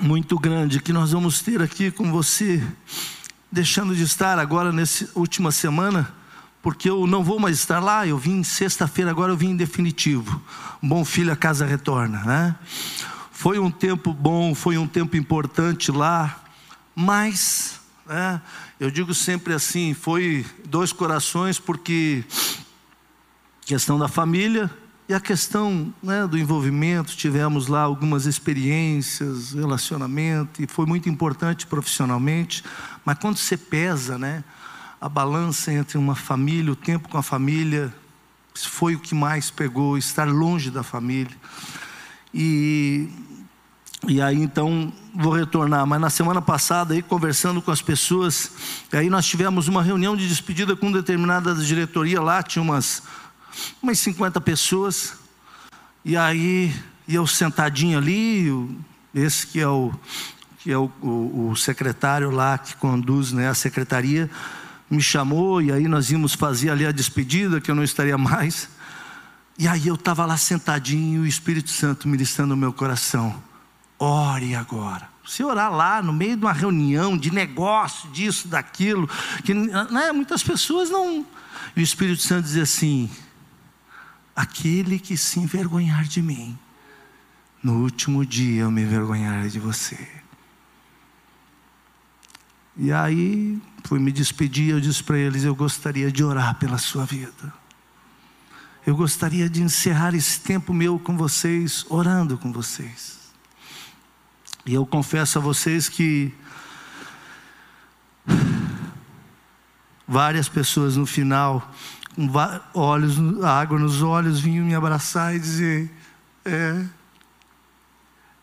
[0.00, 2.66] muito grande que nós vamos ter aqui com você,
[3.52, 6.19] deixando de estar agora nessa última semana
[6.62, 10.40] porque eu não vou mais estar lá, eu vim sexta-feira, agora eu vim em definitivo.
[10.82, 12.54] Bom filho, a casa retorna, né?
[13.30, 16.44] Foi um tempo bom, foi um tempo importante lá,
[16.94, 18.42] mas, né,
[18.78, 22.24] eu digo sempre assim, foi dois corações, porque
[23.64, 24.70] questão da família
[25.08, 31.66] e a questão né, do envolvimento, tivemos lá algumas experiências, relacionamento, e foi muito importante
[31.66, 32.62] profissionalmente,
[33.04, 34.44] mas quando você pesa, né?
[35.00, 37.92] A balança entre uma família, o tempo com a família,
[38.54, 41.34] foi o que mais pegou, estar longe da família.
[42.34, 43.08] E,
[44.06, 48.52] e aí então vou retornar, mas na semana passada aí conversando com as pessoas,
[48.92, 53.02] aí nós tivemos uma reunião de despedida com determinada diretoria lá, tinha umas
[53.82, 55.14] umas 50 pessoas.
[56.04, 56.74] E aí
[57.08, 58.48] eu sentadinho ali,
[59.14, 59.92] esse que é o
[60.58, 64.30] que é o, o, o secretário lá que conduz né, a secretaria,
[64.90, 68.68] me chamou e aí nós íamos fazer ali a despedida, que eu não estaria mais.
[69.56, 73.40] E aí eu estava lá sentadinho, o Espírito Santo ministrando no meu coração.
[73.98, 75.08] Ore agora.
[75.24, 79.08] Você orar lá no meio de uma reunião de negócio, disso, daquilo,
[79.44, 81.24] que né, muitas pessoas não.
[81.76, 83.08] E o Espírito Santo diz assim:
[84.34, 86.58] aquele que se envergonhar de mim,
[87.62, 90.19] no último dia eu me envergonharei de você.
[92.76, 97.04] E aí, fui me despedir, eu disse para eles: eu gostaria de orar pela sua
[97.04, 97.52] vida.
[98.86, 103.18] Eu gostaria de encerrar esse tempo meu com vocês, orando com vocês.
[104.64, 106.32] E eu confesso a vocês que
[110.06, 111.72] várias pessoas no final,
[112.14, 112.28] com
[112.74, 115.90] olhos, água nos olhos, vinham me abraçar e dizer:
[116.44, 116.84] É,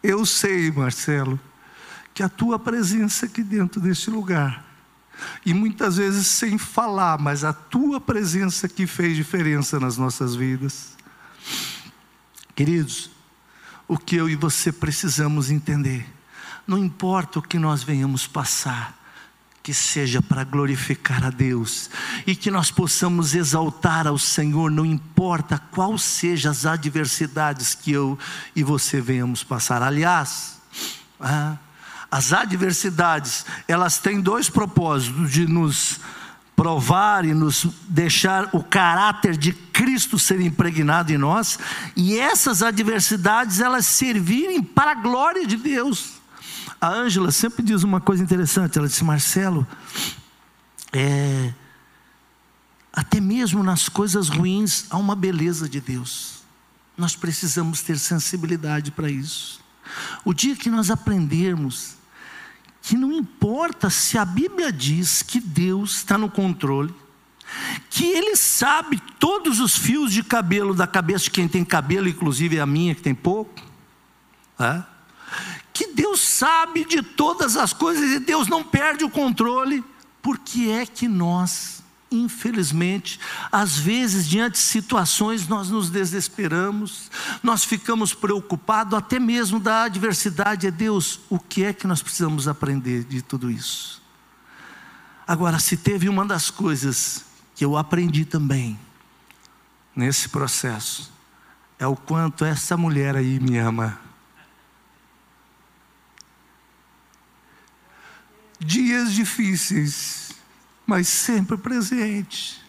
[0.04, 1.40] eu sei, Marcelo,
[2.18, 4.66] que a tua presença aqui dentro deste lugar,
[5.46, 10.98] e muitas vezes sem falar, mas a tua presença que fez diferença nas nossas vidas.
[12.56, 13.12] Queridos,
[13.88, 16.12] o que eu e você precisamos entender.
[16.66, 18.98] Não importa o que nós venhamos passar,
[19.62, 21.88] que seja para glorificar a Deus
[22.26, 28.18] e que nós possamos exaltar ao Senhor, não importa qual sejam as adversidades que eu
[28.56, 29.84] e você venhamos passar.
[29.84, 30.60] Aliás,
[31.20, 31.58] ah,
[32.10, 36.00] as adversidades, elas têm dois propósitos: de nos
[36.56, 41.60] provar e nos deixar o caráter de Cristo ser impregnado em nós,
[41.96, 46.14] e essas adversidades elas servirem para a glória de Deus.
[46.82, 49.68] A Ângela sempre diz uma coisa interessante, ela disse, Marcelo,
[50.92, 51.54] é,
[52.94, 56.38] até mesmo nas coisas ruins há uma beleza de Deus.
[56.98, 59.60] Nós precisamos ter sensibilidade para isso.
[60.26, 61.97] O dia que nós aprendermos
[62.88, 66.94] que não importa se a Bíblia diz que Deus está no controle,
[67.90, 72.62] que Ele sabe todos os fios de cabelo da cabeça de quem tem cabelo, inclusive
[72.62, 73.62] a minha que tem pouco,
[74.58, 74.82] é?
[75.74, 79.84] que Deus sabe de todas as coisas e Deus não perde o controle,
[80.22, 81.77] por que é que nós
[82.10, 83.20] Infelizmente,
[83.52, 87.12] às vezes, diante de situações, nós nos desesperamos,
[87.44, 90.68] nós ficamos preocupados, até mesmo da adversidade.
[90.68, 94.02] É Deus, o que é que nós precisamos aprender de tudo isso?
[95.28, 98.80] Agora, se teve uma das coisas que eu aprendi também,
[99.94, 101.12] nesse processo,
[101.78, 104.00] é o quanto essa mulher aí me ama.
[108.60, 110.27] Dias difíceis,
[110.88, 112.66] mas sempre presente.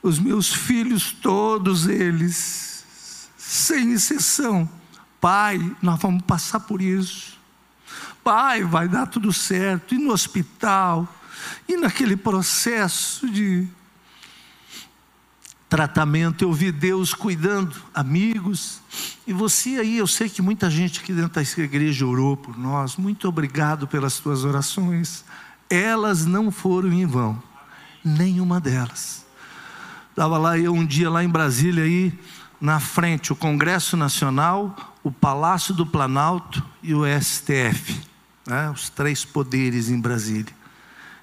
[0.00, 4.70] Os meus filhos, todos eles, sem exceção,
[5.20, 7.36] pai, nós vamos passar por isso.
[8.22, 9.96] Pai, vai dar tudo certo.
[9.96, 11.12] E no hospital,
[11.68, 13.66] e naquele processo de
[15.68, 18.80] tratamento, eu vi Deus cuidando, amigos.
[19.26, 22.96] E você aí, eu sei que muita gente aqui dentro da igreja orou por nós.
[22.96, 25.24] Muito obrigado pelas tuas orações
[25.68, 27.40] elas não foram em vão,
[28.04, 29.24] nenhuma delas.
[30.10, 32.18] Estava lá eu um dia lá em Brasília aí
[32.60, 38.00] na frente o Congresso Nacional, o Palácio do Planalto e o STF,
[38.46, 40.54] né, os três poderes em Brasília.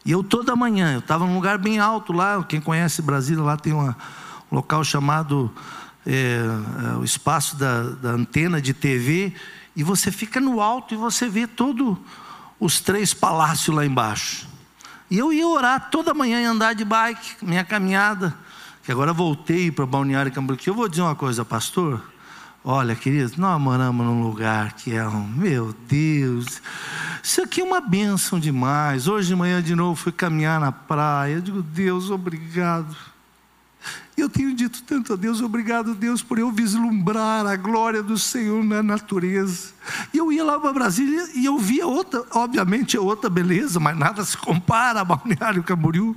[0.06, 3.58] E eu toda manhã, eu estava num lugar bem alto lá, quem conhece Brasília lá
[3.58, 3.98] tem uma,
[4.52, 5.52] um local chamado
[6.06, 6.40] é,
[6.94, 9.34] é, o espaço da, da antena de TV,
[9.76, 11.98] e você fica no alto e você vê todo
[12.60, 14.48] os três palácios lá embaixo.
[15.10, 18.36] E eu ia orar toda manhã e andar de bike, minha caminhada.
[18.84, 20.62] Que agora voltei para Balneário Camboriú.
[20.68, 22.02] Eu vou dizer uma coisa, pastor.
[22.66, 26.62] Olha, querido, nós moramos num lugar que é um, meu Deus,
[27.22, 29.08] isso aqui é uma bênção demais.
[29.08, 31.36] Hoje de manhã de novo fui caminhar na praia.
[31.36, 32.96] Eu digo, Deus, obrigado.
[34.16, 38.64] Eu tenho dito tanto a Deus, obrigado Deus por eu vislumbrar a glória do Senhor
[38.64, 39.74] na natureza.
[40.14, 43.98] E eu ia lá para Brasília e eu via outra, obviamente é outra beleza, mas
[43.98, 46.16] nada se compara a Balneário Camboriú.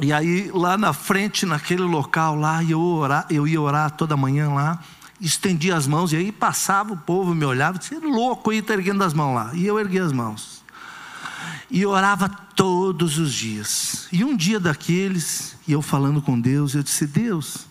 [0.00, 4.52] E aí lá na frente, naquele local lá, eu, orar, eu ia orar toda manhã
[4.52, 4.78] lá,
[5.20, 9.04] estendia as mãos e aí passava o povo, me olhava, disse, louco aí, está erguendo
[9.04, 9.50] as mãos lá.
[9.54, 10.51] E eu erguia as mãos.
[11.74, 14.06] E orava todos os dias.
[14.12, 17.66] E um dia daqueles, e eu falando com Deus, eu disse: Deus,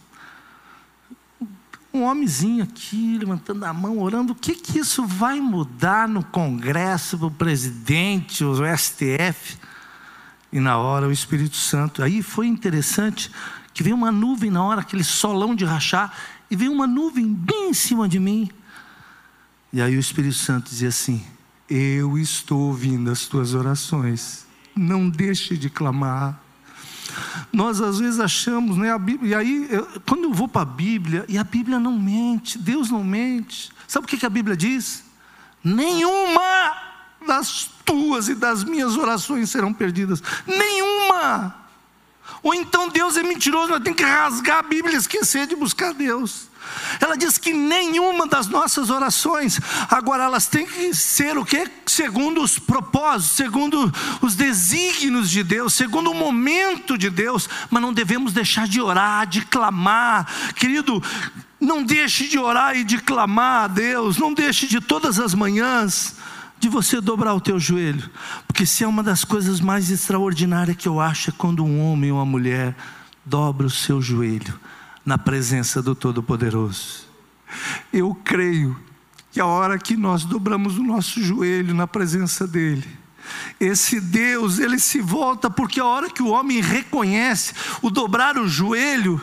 [1.93, 7.16] um homenzinho aqui, levantando a mão, orando, o que que isso vai mudar no Congresso,
[7.16, 9.60] para o presidente, o STF?
[10.52, 12.02] E na hora o Espírito Santo.
[12.02, 13.32] Aí foi interessante
[13.72, 16.12] que veio uma nuvem na hora, aquele solão de rachar,
[16.49, 18.49] e veio uma nuvem bem em cima de mim.
[19.72, 21.24] E aí o Espírito Santo dizia assim:
[21.74, 24.45] eu estou ouvindo as tuas orações.
[24.76, 26.41] Não deixe de clamar.
[27.51, 31.26] Nós às vezes achamos, né, Bíblia, e aí, eu, quando eu vou para a Bíblia,
[31.28, 33.69] e a Bíblia não mente, Deus não mente.
[33.88, 35.03] Sabe o que, que a Bíblia diz?
[35.63, 36.76] nenhuma
[37.26, 40.22] das tuas e das minhas orações serão perdidas.
[40.45, 41.55] Nenhuma.
[42.41, 45.93] Ou então Deus é mentiroso, nós temos que rasgar a Bíblia e esquecer de buscar
[45.93, 46.49] Deus.
[46.99, 49.59] Ela diz que nenhuma das nossas orações,
[49.89, 51.70] agora elas têm que ser o que?
[51.86, 53.91] Segundo os propósitos, segundo
[54.22, 59.26] os desígnios de Deus, segundo o momento de Deus, mas não devemos deixar de orar,
[59.28, 61.01] de clamar, querido.
[61.59, 66.16] Não deixe de orar e de clamar a Deus, não deixe de todas as manhãs
[66.59, 68.07] de você dobrar o teu joelho,
[68.47, 72.12] porque se é uma das coisas mais extraordinárias que eu acho é quando um homem
[72.12, 72.76] ou uma mulher
[73.26, 74.59] dobra o seu joelho
[75.06, 77.08] na presença do Todo-Poderoso.
[77.91, 78.80] Eu creio
[79.32, 83.02] que a hora que nós dobramos o nosso joelho na presença dEle,
[83.60, 88.47] esse Deus, ele se volta, porque a hora que o homem reconhece o dobrar o
[88.47, 89.22] joelho,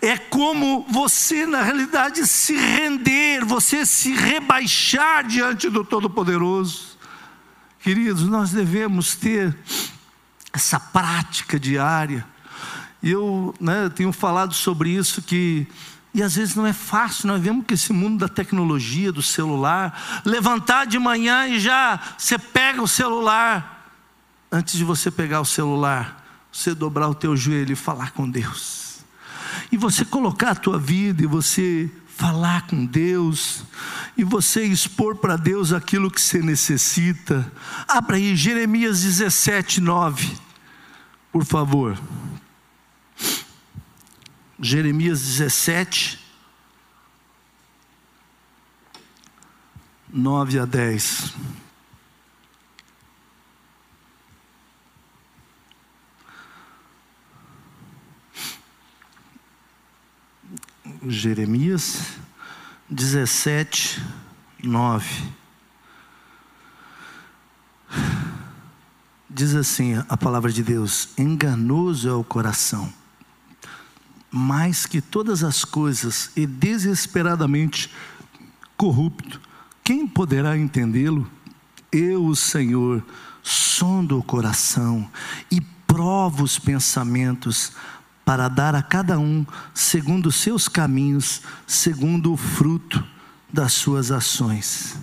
[0.00, 6.98] é como você, na realidade, se render, você se rebaixar diante do Todo-Poderoso.
[7.80, 9.56] Queridos, nós devemos ter
[10.52, 12.26] essa prática diária
[13.04, 15.68] e eu né, tenho falado sobre isso que
[16.14, 20.22] e às vezes não é fácil, nós vemos que esse mundo da tecnologia, do celular,
[20.24, 23.90] levantar de manhã e já você pega o celular.
[24.50, 29.00] Antes de você pegar o celular, você dobrar o teu joelho e falar com Deus.
[29.70, 33.64] E você colocar a tua vida e você falar com Deus
[34.16, 37.52] e você expor para Deus aquilo que você necessita.
[37.86, 40.30] Abra aí Jeremias 17, 9,
[41.32, 41.98] por favor.
[44.58, 46.18] Jeremias 17,
[50.12, 51.34] 9 a 10.
[61.06, 62.12] Jeremias
[62.88, 64.00] 17,
[64.62, 65.34] 9.
[69.28, 73.03] Diz assim a palavra de Deus: enganoso é o coração
[74.34, 77.88] mais que todas as coisas e desesperadamente
[78.76, 79.40] corrupto.
[79.84, 81.30] Quem poderá entendê-lo?
[81.92, 83.04] Eu, o Senhor,
[83.44, 85.08] sondo o coração
[85.52, 87.72] e provo os pensamentos
[88.24, 93.04] para dar a cada um segundo os seus caminhos, segundo o fruto
[93.52, 94.98] das suas ações.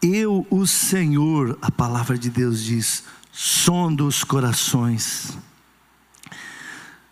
[0.00, 5.36] Eu, o Senhor, a palavra de Deus diz, sondo os corações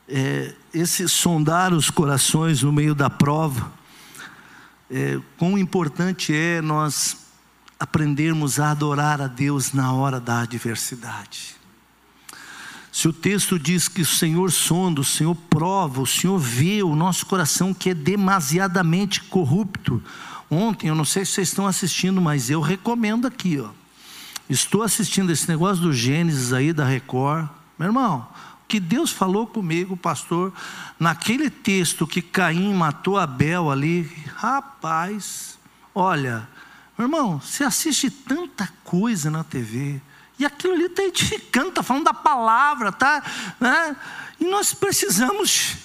[0.09, 3.73] é, esse sondar os corações no meio da prova,
[4.91, 7.27] é, quão importante é nós
[7.79, 11.57] aprendermos a adorar a Deus na hora da adversidade.
[12.91, 16.97] Se o texto diz que o Senhor sonda, o Senhor prova, o Senhor vê o
[16.97, 20.03] nosso coração que é demasiadamente corrupto.
[20.51, 23.69] Ontem, eu não sei se vocês estão assistindo, mas eu recomendo aqui, ó.
[24.49, 27.49] Estou assistindo esse negócio do Gênesis aí da Record.
[27.79, 28.27] Meu irmão,
[28.69, 30.53] que Deus falou comigo, pastor,
[30.99, 34.03] naquele texto que Caim matou Abel ali,
[34.37, 35.59] rapaz,
[35.95, 36.49] olha,
[36.99, 40.01] meu irmão, você assiste tanta coisa na TV,
[40.39, 43.23] e aquilo ali está edificando, está falando da palavra, tá?
[43.61, 43.97] Né?
[44.41, 45.77] E nós precisamos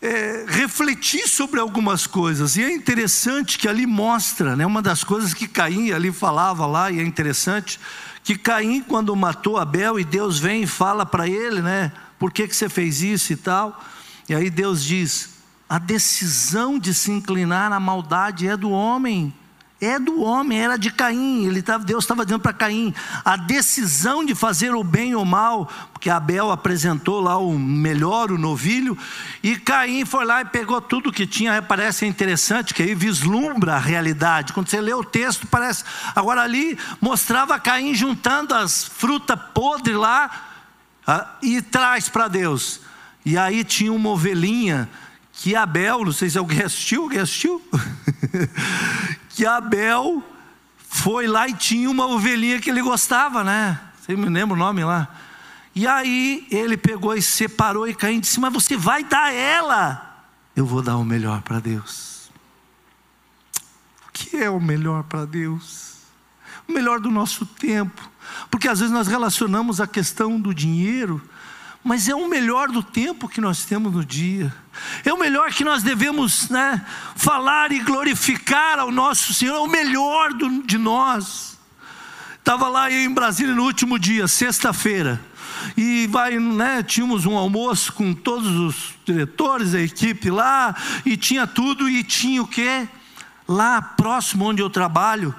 [0.00, 5.32] é, refletir sobre algumas coisas, e é interessante que ali mostra, né, uma das coisas
[5.32, 7.80] que Caim ali falava lá, e é interessante,
[8.26, 11.92] que Caim, quando matou Abel, e Deus vem e fala para ele, né?
[12.18, 13.80] Por que, que você fez isso e tal?
[14.28, 15.36] E aí Deus diz:
[15.68, 19.32] a decisão de se inclinar à maldade é do homem
[19.80, 21.46] é do homem, era de Caim.
[21.46, 25.26] Ele tava, Deus estava dizendo para Caim: a decisão de fazer o bem ou o
[25.26, 28.96] mal, porque Abel apresentou lá o melhor, o novilho,
[29.42, 31.60] e Caim foi lá e pegou tudo que tinha.
[31.60, 34.52] Parece interessante, que aí vislumbra a realidade.
[34.52, 35.84] Quando você lê o texto, parece.
[36.14, 40.30] Agora ali mostrava Caim juntando as frutas podres lá
[41.42, 42.80] e traz para Deus.
[43.24, 44.88] E aí tinha uma ovelhinha
[45.32, 47.60] que Abel, não sei se alguém assistiu, alguém assistiu?
[49.36, 50.24] que Abel
[50.78, 53.78] foi lá e tinha uma ovelhinha que ele gostava, né?
[54.00, 55.14] Você me lembra o nome lá?
[55.74, 60.24] E aí ele pegou e separou e Caim disse: Mas você vai dar ela?
[60.56, 62.30] Eu vou dar o melhor para Deus.
[64.08, 65.96] O que é o melhor para Deus?
[66.66, 68.10] O melhor do nosso tempo.
[68.50, 71.20] Porque às vezes nós relacionamos a questão do dinheiro
[71.86, 74.52] mas é o melhor do tempo que nós temos no dia,
[75.04, 76.84] é o melhor que nós devemos né,
[77.14, 81.56] falar e glorificar ao nosso Senhor, é o melhor do, de nós.
[82.36, 85.20] Estava lá em Brasília no último dia, sexta-feira,
[85.76, 90.74] e vai, né, tínhamos um almoço com todos os diretores, a equipe lá,
[91.04, 92.88] e tinha tudo, e tinha o quê?
[93.46, 95.32] Lá próximo onde eu trabalho,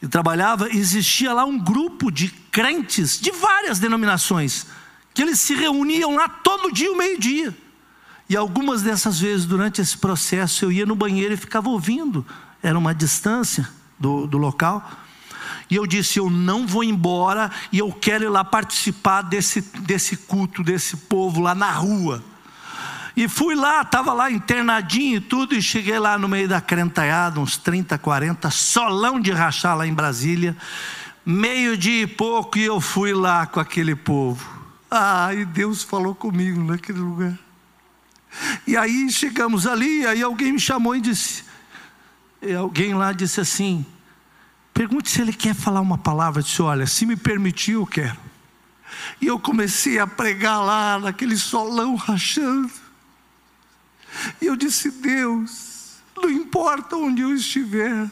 [0.00, 4.66] e trabalhava, existia lá um grupo de crentes de várias denominações,
[5.14, 7.56] que eles se reuniam lá todo dia, o meio-dia.
[8.28, 12.26] E algumas dessas vezes, durante esse processo, eu ia no banheiro e ficava ouvindo,
[12.60, 14.90] era uma distância do, do local.
[15.70, 20.16] E eu disse: Eu não vou embora e eu quero ir lá participar desse, desse
[20.16, 22.22] culto, desse povo lá na rua.
[23.16, 27.38] E fui lá, estava lá internadinho e tudo, e cheguei lá no meio da crentaiada,
[27.38, 30.56] uns 30, 40, solão de rachar lá em Brasília,
[31.24, 34.53] meio dia e pouco, e eu fui lá com aquele povo.
[34.96, 37.36] Ah, e Deus falou comigo naquele lugar.
[38.64, 41.42] E aí chegamos ali, aí alguém me chamou e disse,
[42.40, 43.84] e alguém lá disse assim,
[44.72, 48.16] pergunte se ele quer falar uma palavra, eu disse, olha, se me permitir, eu quero.
[49.20, 52.70] E eu comecei a pregar lá, naquele solão rachando.
[54.40, 58.08] E eu disse: Deus, não importa onde eu estiver,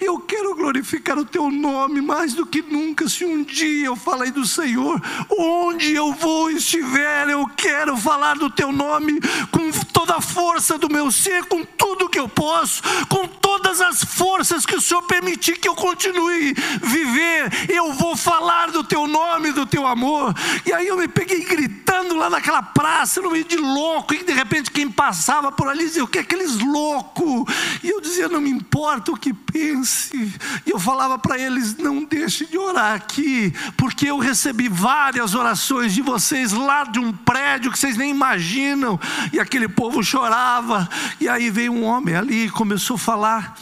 [0.00, 3.08] eu quero glorificar o teu nome mais do que nunca.
[3.08, 5.00] Se um dia eu falei do Senhor,
[5.30, 9.20] onde eu vou estiver, eu quero falar do teu nome
[9.50, 14.04] com toda a força do meu ser, com tudo que eu posso, com todas as
[14.04, 17.50] forças que o Senhor permitir que eu continue viver.
[17.68, 20.34] Eu vou falar do teu nome, do teu amor.
[20.66, 24.32] E aí eu me peguei gritando lá naquela praça, no meio de louco, e de
[24.32, 27.44] repente quem passava por ali dizia: O que é aqueles loucos?
[27.82, 30.34] E eu dizia: Não me importa o que pensa pense.
[30.66, 35.94] E eu falava para eles: não deixe de orar aqui, porque eu recebi várias orações
[35.94, 39.00] de vocês lá de um prédio que vocês nem imaginam.
[39.32, 40.88] E aquele povo chorava.
[41.20, 43.56] E aí veio um homem ali e começou a falar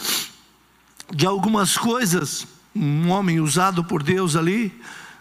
[1.12, 2.46] de algumas coisas.
[2.74, 4.72] Um homem usado por Deus ali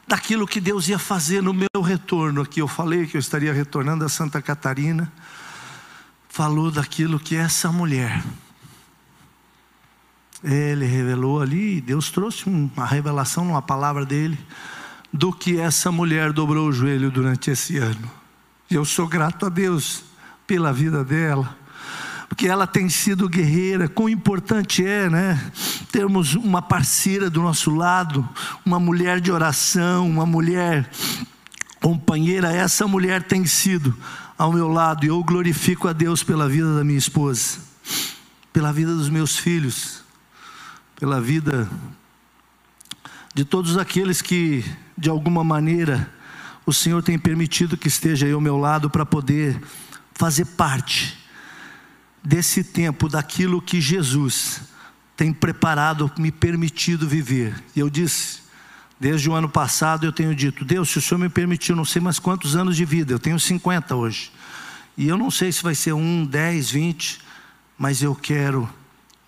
[0.07, 2.61] daquilo que Deus ia fazer no meu retorno aqui.
[2.61, 5.11] Eu falei que eu estaria retornando a Santa Catarina.
[6.29, 8.23] Falou daquilo que essa mulher
[10.43, 14.37] ele revelou ali, Deus trouxe uma revelação numa palavra dele,
[15.13, 18.09] do que essa mulher dobrou o joelho durante esse ano.
[18.69, 20.03] E eu sou grato a Deus
[20.47, 21.55] pela vida dela,
[22.27, 23.89] porque ela tem sido guerreira.
[23.89, 25.51] Quão importante é, né?
[25.91, 28.27] Termos uma parceira do nosso lado,
[28.65, 30.89] uma mulher de oração, uma mulher
[31.81, 32.51] companheira.
[32.51, 33.95] Essa mulher tem sido
[34.37, 37.59] ao meu lado, e eu glorifico a Deus pela vida da minha esposa,
[38.51, 40.00] pela vida dos meus filhos
[41.01, 41.67] pela vida
[43.33, 44.63] de todos aqueles que,
[44.95, 46.07] de alguma maneira,
[46.63, 49.59] o Senhor tem permitido que esteja aí ao meu lado para poder
[50.13, 51.17] fazer parte
[52.23, 54.61] desse tempo, daquilo que Jesus
[55.17, 57.55] tem preparado, me permitido viver.
[57.75, 58.41] E eu disse,
[58.99, 61.99] desde o ano passado eu tenho dito: Deus, se o Senhor me permitiu, não sei
[61.99, 64.31] mais quantos anos de vida, eu tenho 50 hoje.
[64.95, 67.21] E eu não sei se vai ser um, 10, 20,
[67.75, 68.69] mas eu quero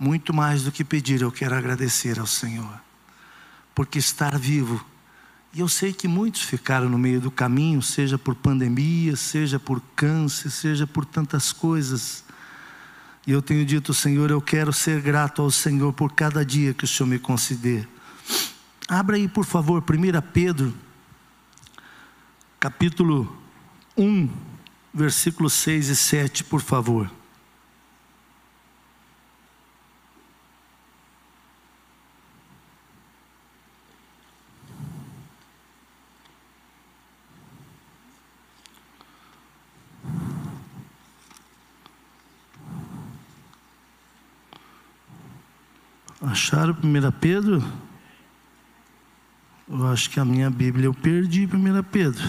[0.03, 2.81] muito mais do que pedir, eu quero agradecer ao Senhor,
[3.73, 4.85] porque estar vivo,
[5.53, 9.81] e eu sei que muitos ficaram no meio do caminho, seja por pandemia, seja por
[9.95, 12.25] câncer, seja por tantas coisas,
[13.25, 16.83] e eu tenho dito, Senhor, eu quero ser grato ao Senhor por cada dia que
[16.83, 17.87] o Senhor me conceder.
[18.89, 20.73] Abra aí, por favor, 1 Pedro,
[22.59, 23.41] capítulo
[23.97, 24.29] 1,
[24.93, 27.09] versículos 6 e 7, por favor.
[46.53, 47.63] Acharam 1 Pedro?
[49.67, 52.23] Eu acho que a minha Bíblia eu perdi 1 Pedro.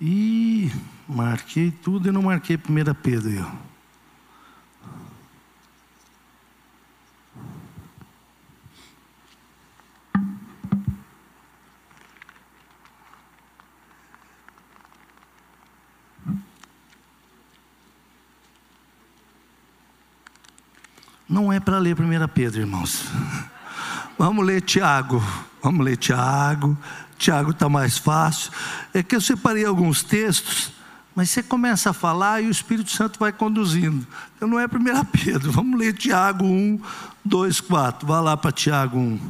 [0.00, 0.72] E
[1.06, 3.30] marquei tudo e não marquei 1 Pedro.
[3.30, 3.71] Eu.
[21.62, 23.04] Para ler 1 Pedro, irmãos.
[24.18, 25.22] Vamos ler Tiago.
[25.62, 26.76] Vamos ler Tiago.
[27.16, 28.50] Tiago está mais fácil.
[28.92, 30.72] É que eu separei alguns textos,
[31.14, 34.06] mas você começa a falar e o Espírito Santo vai conduzindo.
[34.36, 35.52] Então não é 1 Pedro.
[35.52, 36.80] Vamos ler Tiago 1,
[37.24, 38.06] 2, 4.
[38.06, 39.20] Vá lá para Tiago 1.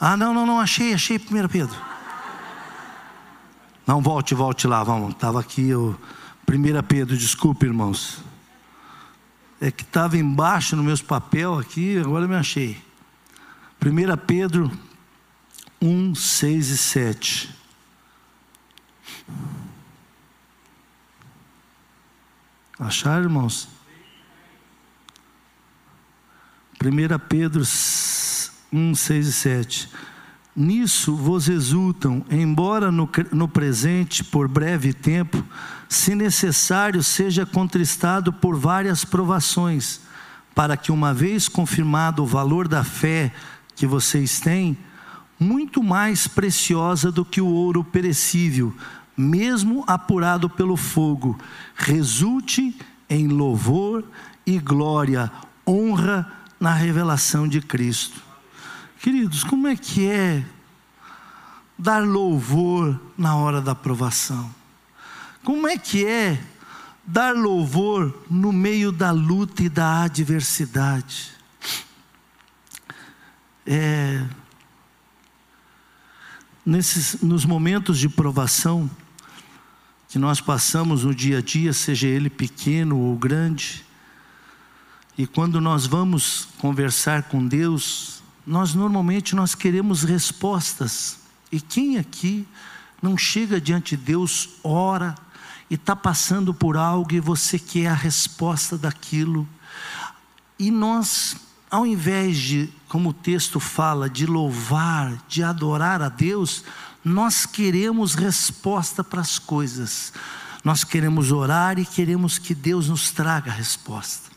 [0.00, 1.76] Ah, não, não, não, achei, achei 1 Pedro.
[3.86, 5.14] Não, volte, volte lá, vamos.
[5.14, 5.98] Estava aqui o
[6.48, 8.27] 1 Pedro, desculpe, irmãos
[9.60, 12.80] é que estava embaixo no meus papel aqui, agora eu me achei.
[13.84, 14.70] 1 Pedro
[15.80, 17.58] 1, 6 e 7.
[22.78, 23.68] Acharam, irmãos?
[26.80, 27.62] 1 Pedro
[28.72, 29.90] 1, 6 e 7.
[30.54, 35.44] Nisso vos exultam, embora no, no presente, por breve tempo,
[35.88, 40.00] se necessário, seja contristado por várias provações,
[40.54, 43.32] para que, uma vez confirmado o valor da fé
[43.74, 44.76] que vocês têm,
[45.38, 48.74] muito mais preciosa do que o ouro perecível,
[49.16, 51.38] mesmo apurado pelo fogo,
[51.74, 52.76] resulte
[53.08, 54.04] em louvor
[54.44, 55.30] e glória,
[55.66, 58.20] honra na revelação de Cristo.
[59.00, 60.44] Queridos, como é que é
[61.78, 64.57] dar louvor na hora da provação?
[65.44, 66.42] Como é que é
[67.04, 71.32] dar louvor no meio da luta e da adversidade?
[73.66, 74.24] É,
[76.64, 78.90] nesses, nos momentos de provação
[80.08, 83.84] que nós passamos no dia a dia, seja ele pequeno ou grande,
[85.16, 91.18] e quando nós vamos conversar com Deus, nós normalmente nós queremos respostas.
[91.50, 92.46] E quem aqui
[93.02, 95.14] não chega diante de Deus, ora
[95.70, 99.48] e está passando por algo e você quer a resposta daquilo?
[100.58, 101.36] E nós
[101.70, 106.64] ao invés de, como o texto fala, de louvar, de adorar a Deus,
[107.04, 110.12] nós queremos resposta para as coisas.
[110.64, 114.28] Nós queremos orar e queremos que Deus nos traga a resposta.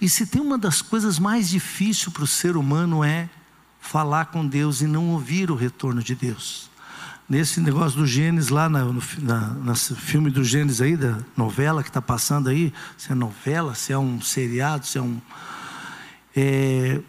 [0.00, 3.28] E se tem uma das coisas mais difíceis para o ser humano é
[3.80, 6.70] falar com Deus e não ouvir o retorno de Deus.
[7.32, 11.88] Nesse negócio do Gênesis, lá no, na, no filme do Gênesis aí, da novela que
[11.88, 15.18] está passando aí, se é novela, se é um seriado, se é um,
[16.36, 17.00] é,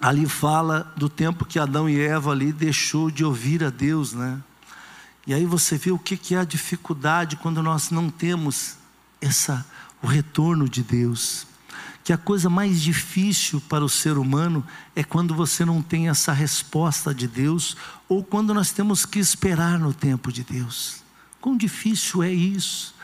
[0.00, 4.42] ali fala do tempo que Adão e Eva ali deixou de ouvir a Deus, né?
[5.24, 8.74] E aí você vê o que, que é a dificuldade quando nós não temos
[9.20, 9.64] essa,
[10.02, 11.46] o retorno de Deus.
[12.06, 16.32] Que a coisa mais difícil para o ser humano é quando você não tem essa
[16.32, 17.76] resposta de Deus,
[18.08, 21.02] ou quando nós temos que esperar no tempo de Deus.
[21.40, 22.94] Quão difícil é isso?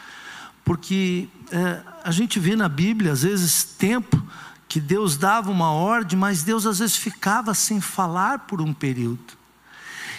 [0.65, 4.25] Porque é, a gente vê na Bíblia, às vezes, tempo
[4.69, 9.37] que Deus dava uma ordem, mas Deus às vezes ficava sem falar por um período.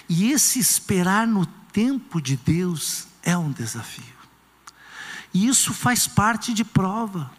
[0.10, 4.04] E esse esperar no tempo de Deus é um desafio.
[5.34, 7.32] E isso faz parte de prova.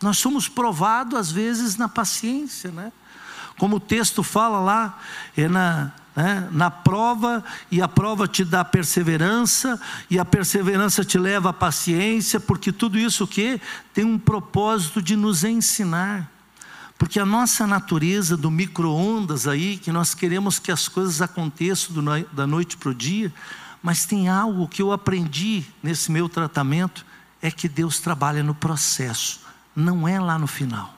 [0.00, 2.92] Nós somos provados às vezes na paciência, né?
[3.58, 4.98] Como o texto fala lá,
[5.36, 11.18] é na, né, na prova, e a prova te dá perseverança, e a perseverança te
[11.18, 13.60] leva à paciência, porque tudo isso que
[13.92, 16.30] tem um propósito de nos ensinar.
[16.98, 21.94] Porque a nossa natureza do micro-ondas aí, que nós queremos que as coisas aconteçam
[22.32, 23.32] da noite para o dia,
[23.80, 27.06] mas tem algo que eu aprendi nesse meu tratamento,
[27.40, 29.40] é que Deus trabalha no processo,
[29.78, 30.94] não é lá no final.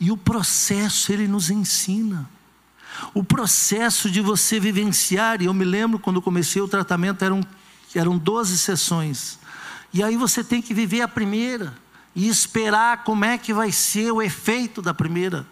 [0.00, 2.28] E o processo ele nos ensina.
[3.14, 7.40] O processo de você vivenciar, e eu me lembro quando comecei o tratamento, eram,
[7.94, 9.38] eram 12 sessões.
[9.92, 11.74] E aí você tem que viver a primeira
[12.14, 15.46] e esperar como é que vai ser o efeito da primeira.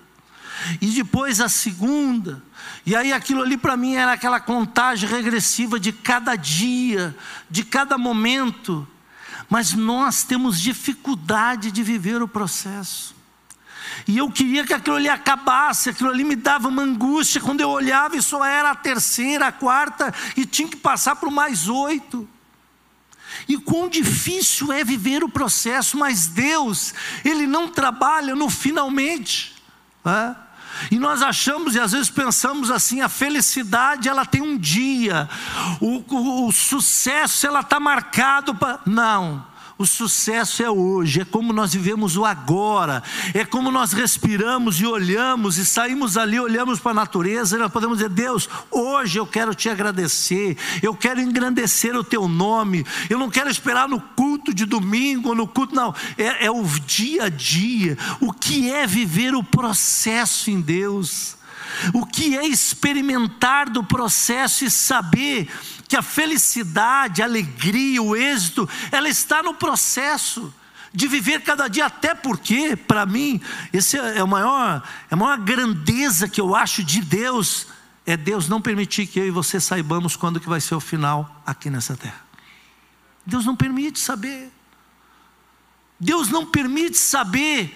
[0.80, 2.42] E depois a segunda.
[2.84, 7.14] E aí aquilo ali para mim era aquela contagem regressiva de cada dia,
[7.50, 8.86] de cada momento.
[9.49, 13.16] Mas nós temos dificuldade de viver o processo.
[14.07, 17.70] E eu queria que aquilo ali acabasse, aquilo ali me dava uma angústia quando eu
[17.70, 22.28] olhava e só era a terceira, a quarta, e tinha que passar por mais oito.
[23.49, 26.94] E quão difícil é viver o processo, mas Deus,
[27.24, 29.55] Ele não trabalha no finalmente.
[30.05, 30.36] Né?
[30.90, 35.28] E nós achamos e às vezes pensamos assim: a felicidade ela tem um dia,
[35.80, 38.80] o, o, o sucesso ela está marcado para.
[38.86, 39.46] Não.
[39.78, 43.00] O sucesso é hoje, é como nós vivemos o agora,
[43.32, 47.70] é como nós respiramos e olhamos e saímos ali, olhamos para a natureza e nós
[47.70, 53.20] podemos dizer: Deus, hoje eu quero te agradecer, eu quero engrandecer o teu nome, eu
[53.20, 57.28] não quero esperar no culto de domingo, no culto, não, é, é o dia a
[57.28, 61.36] dia, o que é viver o processo em Deus,
[61.94, 65.48] o que é experimentar do processo e saber
[65.89, 70.55] que a felicidade, a alegria, o êxito, ela está no processo
[70.93, 73.41] de viver cada dia, até porque, para mim,
[73.72, 77.66] esse é, o maior, é a maior grandeza que eu acho de Deus,
[78.05, 81.43] é Deus não permitir que eu e você saibamos quando que vai ser o final
[81.47, 82.20] aqui nessa terra.
[83.24, 84.51] Deus não permite saber.
[86.01, 87.74] Deus não permite saber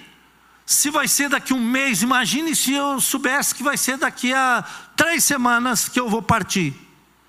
[0.65, 2.03] se vai ser daqui um mês.
[2.03, 4.65] Imagine se eu soubesse que vai ser daqui a
[4.97, 6.75] três semanas que eu vou partir.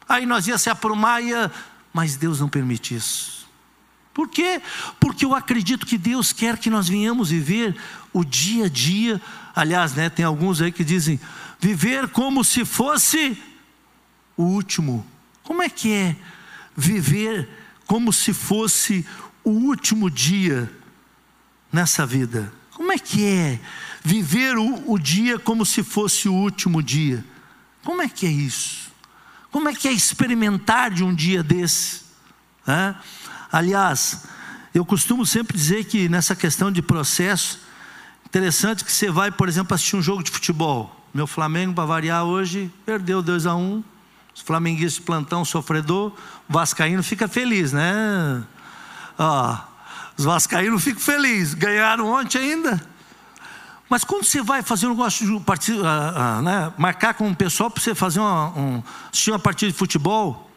[0.08, 1.52] Aí nós ia se aprumar, ia...
[1.94, 3.44] mas Deus não permite isso.
[4.14, 4.62] Por quê?
[5.00, 7.76] Porque eu acredito que Deus quer que nós venhamos viver
[8.14, 9.20] o dia a dia.
[9.56, 11.20] Aliás, né, tem alguns aí que dizem
[11.60, 13.36] viver como se fosse
[14.38, 15.06] o último.
[15.42, 16.16] Como é que é
[16.76, 17.50] viver
[17.88, 19.06] como se fosse
[19.44, 20.72] o último dia
[21.72, 22.54] nessa vida?
[22.72, 23.60] Como é que é
[24.04, 27.26] viver o, o dia como se fosse o último dia?
[27.84, 28.83] Como é que é isso?
[29.54, 32.02] Como é que é experimentar de um dia desse?
[32.68, 32.96] É?
[33.52, 34.24] Aliás,
[34.74, 37.60] eu costumo sempre dizer que nessa questão de processo,
[38.26, 41.08] interessante que você vai, por exemplo, assistir um jogo de futebol.
[41.14, 43.84] Meu Flamengo, para variar, hoje perdeu 2 a 1 um.
[44.34, 46.12] Os flamenguistas plantão sofredor,
[46.50, 48.44] o Vascaíno fica feliz, né?
[49.20, 49.58] Ó,
[50.18, 52.82] os Vascaínos ficam felizes, ganharam ontem ainda.
[53.94, 57.36] Mas quando você vai fazer um negócio de partida, uh, uh, né, marcar com o
[57.36, 60.50] pessoal para você fazer uma, um, assistir uma partida de futebol,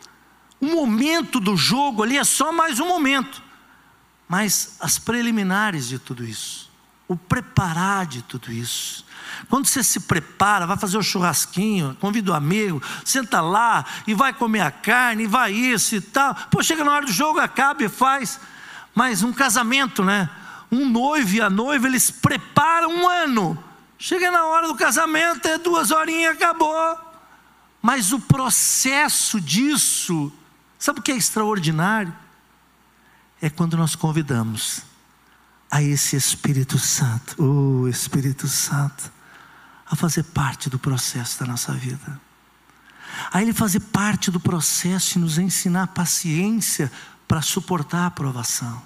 [0.59, 3.43] o momento do jogo ali é só mais um momento.
[4.27, 6.71] Mas as preliminares de tudo isso,
[7.07, 9.05] o preparar de tudo isso.
[9.51, 14.15] Quando você se prepara, vai fazer o churrasquinho, convida o um amigo, senta lá e
[14.15, 16.35] vai comer a carne, e vai isso e tal.
[16.51, 18.41] Pô, chega na hora do jogo, acaba e faz.
[18.95, 20.31] Mas um casamento, né?
[20.71, 23.63] Um noivo e a noiva, eles preparam um ano.
[23.99, 26.99] Chega na hora do casamento, é duas horinhas, acabou.
[27.81, 30.33] Mas o processo disso
[30.79, 32.15] Sabe o que é extraordinário?
[33.41, 34.83] É quando nós convidamos
[35.71, 39.11] a esse Espírito Santo, o oh, Espírito Santo,
[39.91, 42.21] a fazer parte do processo da nossa vida.
[43.33, 46.91] A Ele fazer parte do processo e nos ensinar paciência
[47.27, 48.83] para suportar a provação.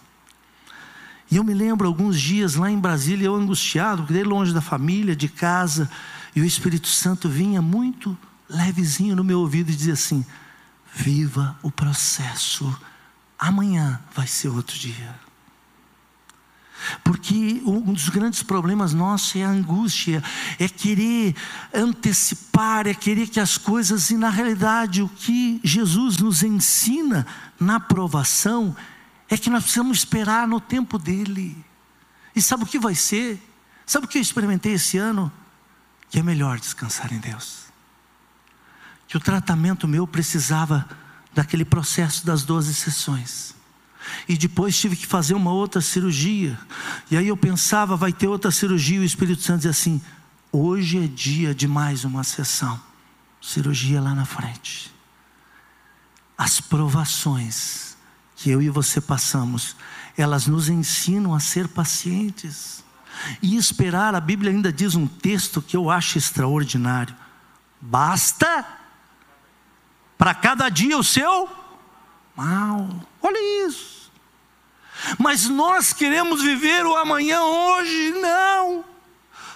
[1.30, 5.14] E eu me lembro alguns dias lá em Brasília, eu angustiado, porque longe da família,
[5.14, 5.88] de casa,
[6.34, 8.18] e o Espírito Santo vinha muito
[8.48, 10.24] levezinho no meu ouvido e dizia assim:
[10.92, 12.76] Viva o processo.
[13.38, 15.14] Amanhã vai ser outro dia.
[17.04, 20.22] Porque um dos grandes problemas nossos é a angústia,
[20.58, 21.36] é querer
[21.72, 27.26] antecipar, é querer que as coisas, e na realidade o que Jesus nos ensina
[27.58, 28.74] na provação
[29.30, 31.56] é que nós precisamos esperar no tempo dele.
[32.36, 33.40] E sabe o que vai ser?
[33.86, 35.32] Sabe o que eu experimentei esse ano?
[36.10, 37.70] Que é melhor descansar em Deus
[39.10, 40.88] que o tratamento meu precisava
[41.34, 43.56] daquele processo das 12 sessões.
[44.28, 46.56] E depois tive que fazer uma outra cirurgia.
[47.10, 50.00] E aí eu pensava, vai ter outra cirurgia, e o Espírito Santo dizia assim:
[50.52, 52.80] hoje é dia de mais uma sessão.
[53.42, 54.94] Cirurgia lá na frente.
[56.38, 57.89] As provações
[58.40, 59.76] que eu e você passamos,
[60.16, 62.82] elas nos ensinam a ser pacientes.
[63.42, 67.14] E esperar, a Bíblia ainda diz um texto que eu acho extraordinário.
[67.78, 68.66] Basta
[70.16, 71.50] para cada dia o seu
[72.34, 72.88] mal.
[73.20, 74.10] Olha isso.
[75.18, 78.84] Mas nós queremos viver o amanhã hoje, não.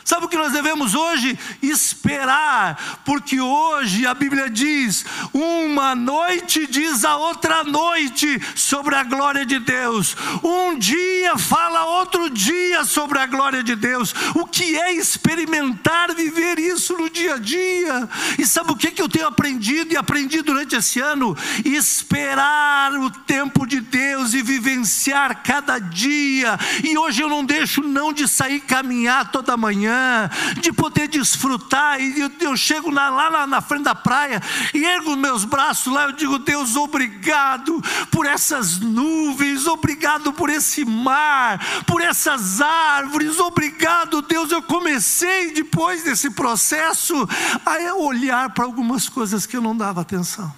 [0.05, 1.39] Sabe o que nós devemos hoje?
[1.63, 9.47] Esperar, porque hoje a Bíblia diz: uma noite diz a outra noite sobre a glória
[9.47, 14.15] de Deus, um dia fala outro dia sobre a glória de Deus.
[14.35, 18.07] O que é experimentar, viver isso no dia a dia?
[18.39, 21.35] E sabe o que, eu tenho aprendido e aprendi durante esse ano?
[21.65, 26.59] Esperar o tempo de Deus e vivenciar cada dia.
[26.83, 30.31] E hoje eu não deixo não de sair caminhar toda manhã manhã,
[30.61, 32.01] de poder desfrutar.
[32.01, 34.43] E eu, eu chego na, lá na frente da praia
[34.73, 36.05] e ergo meus braços lá.
[36.05, 43.39] Eu digo, Deus, obrigado por essas nuvens, obrigado por esse mar, por essas árvores.
[43.39, 44.51] Obrigado, Deus.
[44.51, 47.15] Eu comecei depois desse processo
[47.65, 50.53] a olhar para algumas coisas que eu não dava atenção.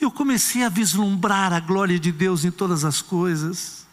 [0.00, 3.86] Eu comecei a vislumbrar a glória de Deus em todas as coisas.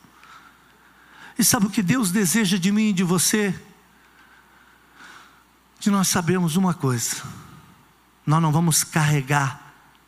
[1.37, 3.53] E sabe o que Deus deseja de mim e de você?
[5.79, 7.17] Que nós sabemos uma coisa:
[8.25, 9.61] nós não vamos carregar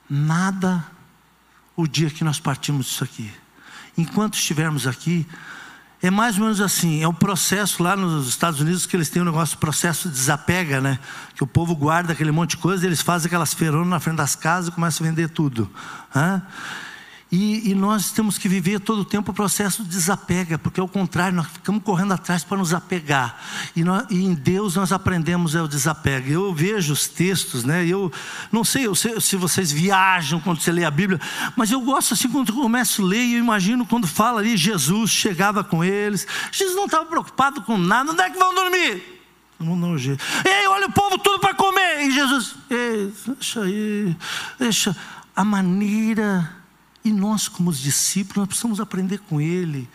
[0.10, 0.86] nada
[1.76, 3.32] o dia que nós partimos disso aqui.
[3.98, 5.28] Enquanto estivermos aqui,
[6.02, 9.22] é mais ou menos assim, é um processo lá nos Estados Unidos que eles têm
[9.22, 10.98] um negócio, processo de desapega, né?
[11.36, 14.36] Que o povo guarda aquele monte de coisa, eles fazem aquelas feironas na frente das
[14.36, 15.70] casas e começam a vender tudo.
[16.16, 16.42] Hã?
[17.32, 20.88] E, e, nós temos que viver todo o tempo o processo de desapega, porque ao
[20.88, 23.40] contrário, nós ficamos correndo atrás para nos apegar.
[23.76, 26.28] E, nós, e em Deus nós aprendemos é o desapego.
[26.28, 27.86] Eu vejo os textos, né?
[27.86, 28.12] Eu
[28.52, 31.22] não sei, eu sei se vocês viajam quando você lê a Bíblia,
[31.56, 35.64] mas eu gosto assim quando começo a ler, eu imagino quando fala ali, Jesus chegava
[35.64, 36.26] com eles.
[36.52, 39.20] Jesus não estava preocupado com nada, onde é que vão dormir?
[39.60, 42.08] Não, não, Ei, olha o povo tudo para comer.
[42.08, 44.16] E Jesus, ei, deixa aí,
[44.58, 44.96] deixa.
[45.36, 46.59] A maneira
[47.04, 49.90] E nós, como os discípulos, nós precisamos aprender com ele.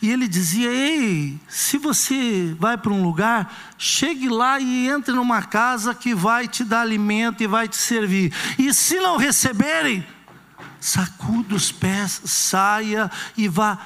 [0.00, 5.42] E ele dizia: Ei, se você vai para um lugar, chegue lá e entre numa
[5.42, 8.32] casa que vai te dar alimento e vai te servir.
[8.58, 10.06] E se não receberem,
[10.80, 13.78] sacuda os pés, saia e vá.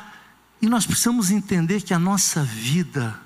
[0.61, 3.19] E nós precisamos entender que a nossa vida,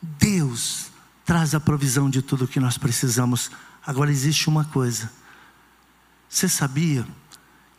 [0.00, 0.86] Deus
[1.24, 3.50] traz a provisão de tudo o que nós precisamos.
[3.86, 5.12] Agora existe uma coisa.
[6.28, 7.06] Você sabia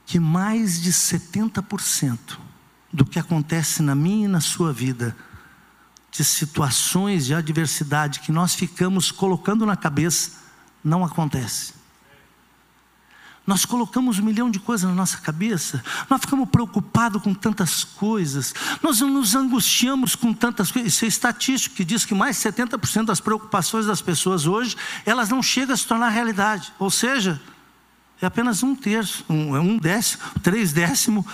[0.09, 2.39] que mais de 70%
[2.91, 5.15] do que acontece na minha e na sua vida,
[6.11, 10.31] de situações de adversidade que nós ficamos colocando na cabeça,
[10.83, 11.75] não acontece.
[13.45, 18.55] Nós colocamos um milhão de coisas na nossa cabeça, nós ficamos preocupados com tantas coisas,
[18.81, 20.91] nós nos angustiamos com tantas coisas.
[20.91, 25.29] Isso é estatístico que diz que mais de 70% das preocupações das pessoas hoje, elas
[25.29, 26.73] não chegam a se tornar realidade.
[26.79, 27.39] Ou seja,
[28.21, 31.25] é apenas um terço, um, é um décimo, três décimo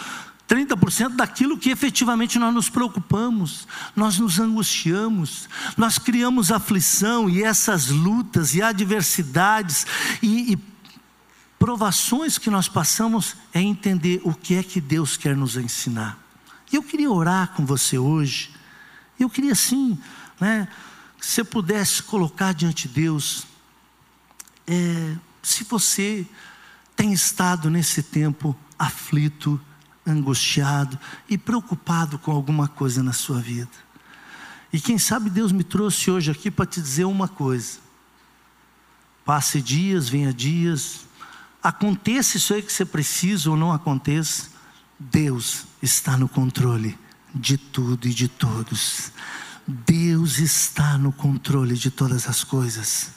[0.47, 7.89] 30% daquilo que efetivamente nós nos preocupamos, nós nos angustiamos, nós criamos aflição e essas
[7.89, 9.87] lutas e adversidades
[10.21, 10.57] e, e
[11.57, 16.19] provações que nós passamos é entender o que é que Deus quer nos ensinar.
[16.71, 18.51] E eu queria orar com você hoje,
[19.19, 19.97] eu queria sim,
[20.39, 20.67] né,
[21.19, 23.47] que você pudesse colocar diante de Deus,
[24.67, 26.27] é, se você
[26.95, 29.59] tem estado nesse tempo aflito,
[30.05, 33.71] angustiado e preocupado com alguma coisa na sua vida.
[34.71, 37.79] E quem sabe Deus me trouxe hoje aqui para te dizer uma coisa.
[39.23, 41.05] Passe dias, venha dias,
[41.63, 44.49] aconteça isso aí que você precisa ou não aconteça,
[44.99, 46.97] Deus está no controle
[47.33, 49.11] de tudo e de todos.
[49.67, 53.09] Deus está no controle de todas as coisas.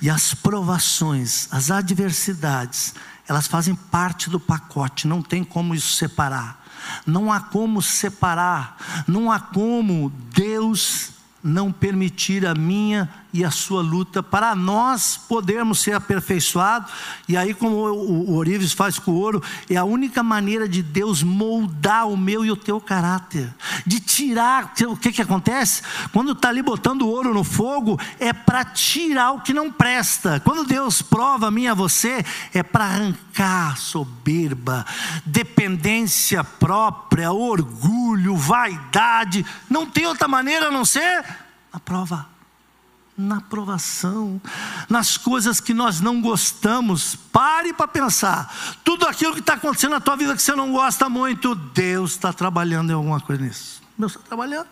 [0.00, 2.94] E as provações, as adversidades,
[3.28, 6.64] elas fazem parte do pacote, não tem como isso separar.
[7.04, 11.10] Não há como separar, não há como Deus
[11.42, 16.90] não permitir a minha e a sua luta para nós podermos ser aperfeiçoados.
[17.28, 20.82] E aí, como o, o Orives faz com o ouro, é a única maneira de
[20.82, 23.54] Deus moldar o meu e o teu caráter,
[23.86, 24.72] de tirar.
[24.88, 25.82] O que, que acontece?
[26.14, 30.40] Quando está ali botando o ouro no fogo, é para tirar o que não presta.
[30.40, 32.24] Quando Deus prova a mim e a você,
[32.54, 34.86] é para arrancar soberba,
[35.26, 39.44] dependência própria, orgulho, vaidade.
[39.68, 41.22] Não tem outra maneira a não ser
[41.70, 42.35] a prova
[43.16, 44.40] na provação,
[44.88, 47.14] nas coisas que nós não gostamos.
[47.14, 48.76] Pare para pensar.
[48.84, 52.32] Tudo aquilo que está acontecendo na tua vida que você não gosta muito, Deus está
[52.32, 53.82] trabalhando em alguma coisa nisso.
[53.98, 54.68] Deus está trabalhando.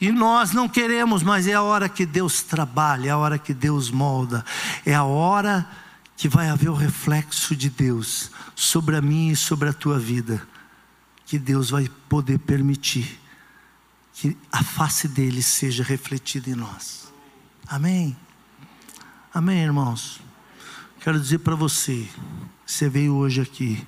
[0.00, 3.54] E nós não queremos, mas é a hora que Deus trabalha, é a hora que
[3.54, 4.44] Deus molda,
[4.84, 5.68] é a hora
[6.16, 10.46] que vai haver o reflexo de Deus sobre a minha e sobre a tua vida,
[11.26, 13.20] que Deus vai poder permitir
[14.14, 17.03] que a face dele seja refletida em nós.
[17.66, 18.16] Amém?
[19.32, 20.20] Amém, irmãos?
[21.00, 22.08] Quero dizer para você,
[22.64, 23.86] você veio hoje aqui,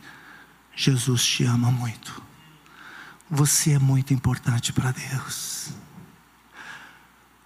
[0.74, 2.22] Jesus te ama muito.
[3.30, 5.70] Você é muito importante para Deus.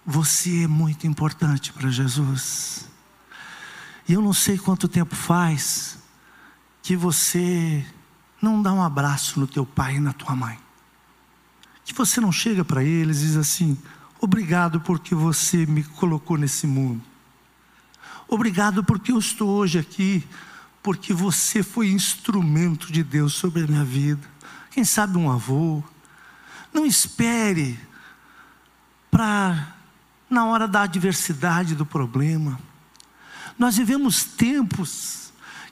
[0.05, 2.87] Você é muito importante para Jesus.
[4.07, 5.99] E eu não sei quanto tempo faz
[6.81, 7.85] que você
[8.41, 10.57] não dá um abraço no teu pai e na tua mãe.
[11.83, 13.77] Que você não chega para eles e diz assim:
[14.23, 17.01] Obrigado porque você me colocou nesse mundo.
[18.27, 20.23] Obrigado porque eu estou hoje aqui,
[20.83, 24.21] porque você foi instrumento de Deus sobre a minha vida.
[24.69, 25.83] Quem sabe um avô.
[26.71, 27.79] Não espere
[29.09, 29.75] para,
[30.29, 32.59] na hora da adversidade, do problema.
[33.57, 35.20] Nós vivemos tempos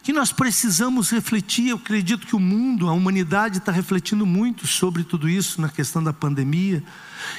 [0.09, 1.67] que nós precisamos refletir.
[1.67, 6.03] Eu acredito que o mundo, a humanidade está refletindo muito sobre tudo isso na questão
[6.03, 6.83] da pandemia.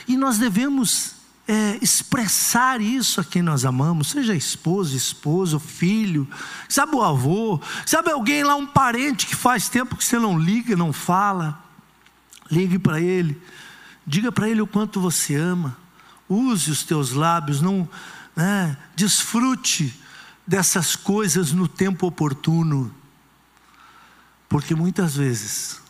[0.06, 1.16] E nós devemos
[1.48, 6.28] é, expressar isso a quem nós amamos, seja esposa, esposo, filho,
[6.68, 10.76] sabe o avô, sabe alguém lá, um parente que faz tempo que você não liga,
[10.76, 11.60] não fala.
[12.48, 13.36] Ligue para ele,
[14.06, 15.76] diga para ele o quanto você ama,
[16.28, 17.88] use os teus lábios, não
[18.36, 19.92] né, desfrute
[20.51, 22.92] dessas coisas no tempo oportuno,
[24.48, 25.80] porque muitas vezes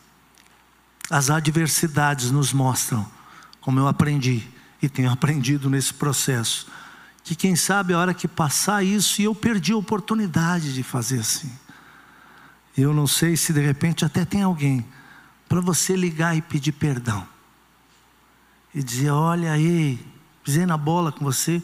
[1.08, 3.10] as adversidades nos mostram
[3.58, 4.46] como eu aprendi
[4.82, 6.66] e tenho aprendido nesse processo,
[7.24, 11.20] que quem sabe a hora que passar isso e eu perdi a oportunidade de fazer
[11.20, 11.50] assim.
[12.76, 14.86] Eu não sei se de repente até tem alguém
[15.48, 17.26] para você ligar e pedir perdão.
[18.74, 19.98] E dizer: Olha aí,
[20.44, 21.62] pisei na bola com você.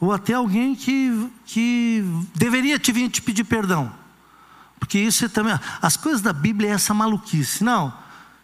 [0.00, 3.92] Ou até alguém que, que deveria te vir te pedir perdão.
[4.78, 5.58] Porque isso é também.
[5.80, 7.64] As coisas da Bíblia é essa maluquice.
[7.64, 7.92] Não.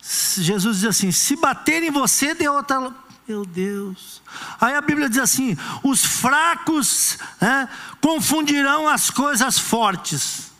[0.02, 2.92] Jesus diz assim: se bater em você, dê outra.
[3.28, 4.20] Meu Deus.
[4.60, 7.68] Aí a Bíblia diz assim: os fracos é,
[8.00, 10.50] confundirão as coisas fortes,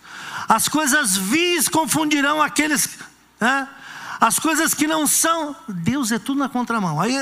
[0.48, 2.98] as coisas vis confundirão aqueles.
[3.40, 3.66] É,
[4.20, 7.00] as coisas que não são, Deus é tudo na contramão.
[7.00, 7.16] Aí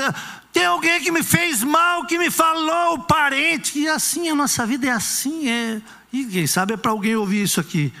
[0.51, 4.87] tem alguém que me fez mal, que me falou, parente, e assim a nossa vida
[4.87, 5.81] é assim, é.
[6.11, 7.93] E quem sabe é para alguém ouvir isso aqui.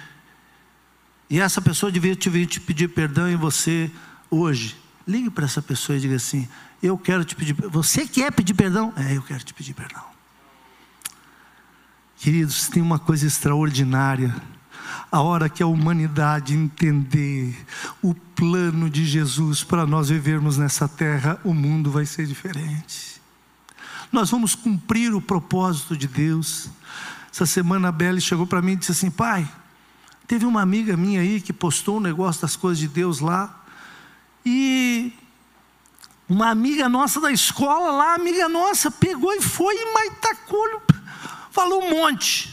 [1.29, 3.89] E essa pessoa devia te vir te pedir perdão em você
[4.29, 4.75] hoje.
[5.07, 6.47] Ligue para essa pessoa e diga assim:
[6.83, 7.53] Eu quero te pedir.
[7.53, 8.93] Você quer pedir perdão?
[8.97, 10.03] É, eu quero te pedir perdão.
[12.17, 14.35] Queridos, tem uma coisa extraordinária
[15.11, 17.55] a hora que a humanidade entender
[18.01, 23.21] o plano de Jesus para nós vivermos nessa terra, o mundo vai ser diferente.
[24.11, 26.69] Nós vamos cumprir o propósito de Deus.
[27.31, 29.49] Essa semana a Belle chegou para mim e disse assim: Pai,
[30.27, 33.63] teve uma amiga minha aí que postou um negócio das coisas de Deus lá,
[34.45, 35.13] e
[36.27, 40.81] uma amiga nossa da escola lá, amiga nossa, pegou e foi e maitacou,
[41.51, 42.50] falou um monte.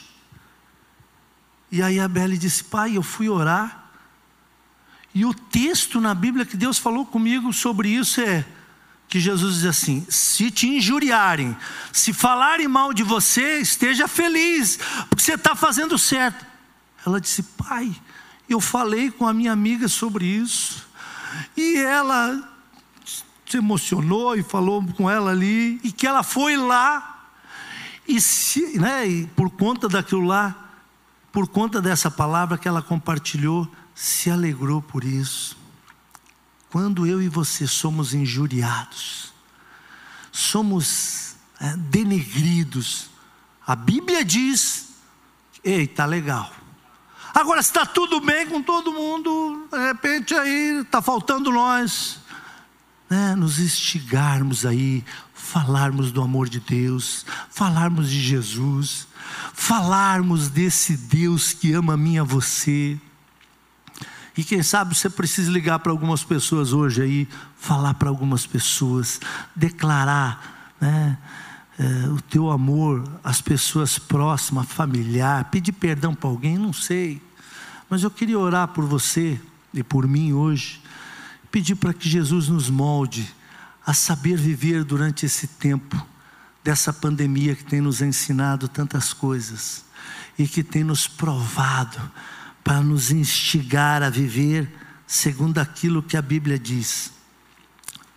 [1.70, 3.86] E aí a Belle disse: Pai, eu fui orar.
[5.14, 8.44] E o texto na Bíblia que Deus falou comigo sobre isso é
[9.08, 11.56] que Jesus diz assim: se te injuriarem,
[11.92, 16.46] se falarem mal de você, esteja feliz, porque você está fazendo certo.
[17.06, 17.94] Ela disse: Pai,
[18.48, 20.86] eu falei com a minha amiga sobre isso,
[21.56, 22.54] e ela
[23.46, 27.30] se emocionou e falou com ela ali, e que ela foi lá,
[28.06, 30.67] e, se, né, e por conta daquilo lá,
[31.32, 35.56] por conta dessa palavra que ela compartilhou, se alegrou por isso.
[36.70, 39.32] Quando eu e você somos injuriados,
[40.30, 43.10] somos é, denegridos,
[43.66, 44.90] a Bíblia diz:
[45.64, 46.52] ei, tá legal.
[47.34, 52.18] Agora, está tudo bem com todo mundo, de repente aí está faltando nós,
[53.08, 55.04] né, nos instigarmos aí,
[55.34, 59.07] falarmos do amor de Deus, falarmos de Jesus,
[59.58, 62.96] falarmos desse Deus que ama a mim a você.
[64.36, 67.28] E quem sabe você precisa ligar para algumas pessoas hoje aí,
[67.58, 69.20] falar para algumas pessoas,
[69.56, 71.18] declarar né,
[71.76, 77.20] é, o teu amor às pessoas próximas, familiar, pedir perdão para alguém, não sei.
[77.90, 79.40] Mas eu queria orar por você
[79.74, 80.80] e por mim hoje,
[81.50, 83.28] pedir para que Jesus nos molde
[83.84, 86.06] a saber viver durante esse tempo
[86.68, 89.86] dessa pandemia que tem nos ensinado tantas coisas
[90.38, 91.98] e que tem nos provado
[92.62, 94.70] para nos instigar a viver
[95.06, 97.10] segundo aquilo que a Bíblia diz.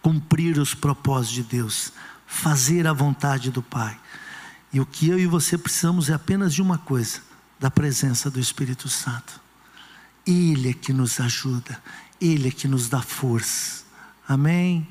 [0.02, 1.94] Cumprir os propósitos de Deus,
[2.28, 3.98] fazer a vontade do Pai.
[4.74, 7.22] E o que eu e você precisamos é apenas de uma coisa:
[7.58, 9.40] da presença do Espírito Santo.
[10.28, 11.82] Ele é que nos ajuda,
[12.20, 13.86] Ele é que nos dá força.
[14.28, 14.86] Amém?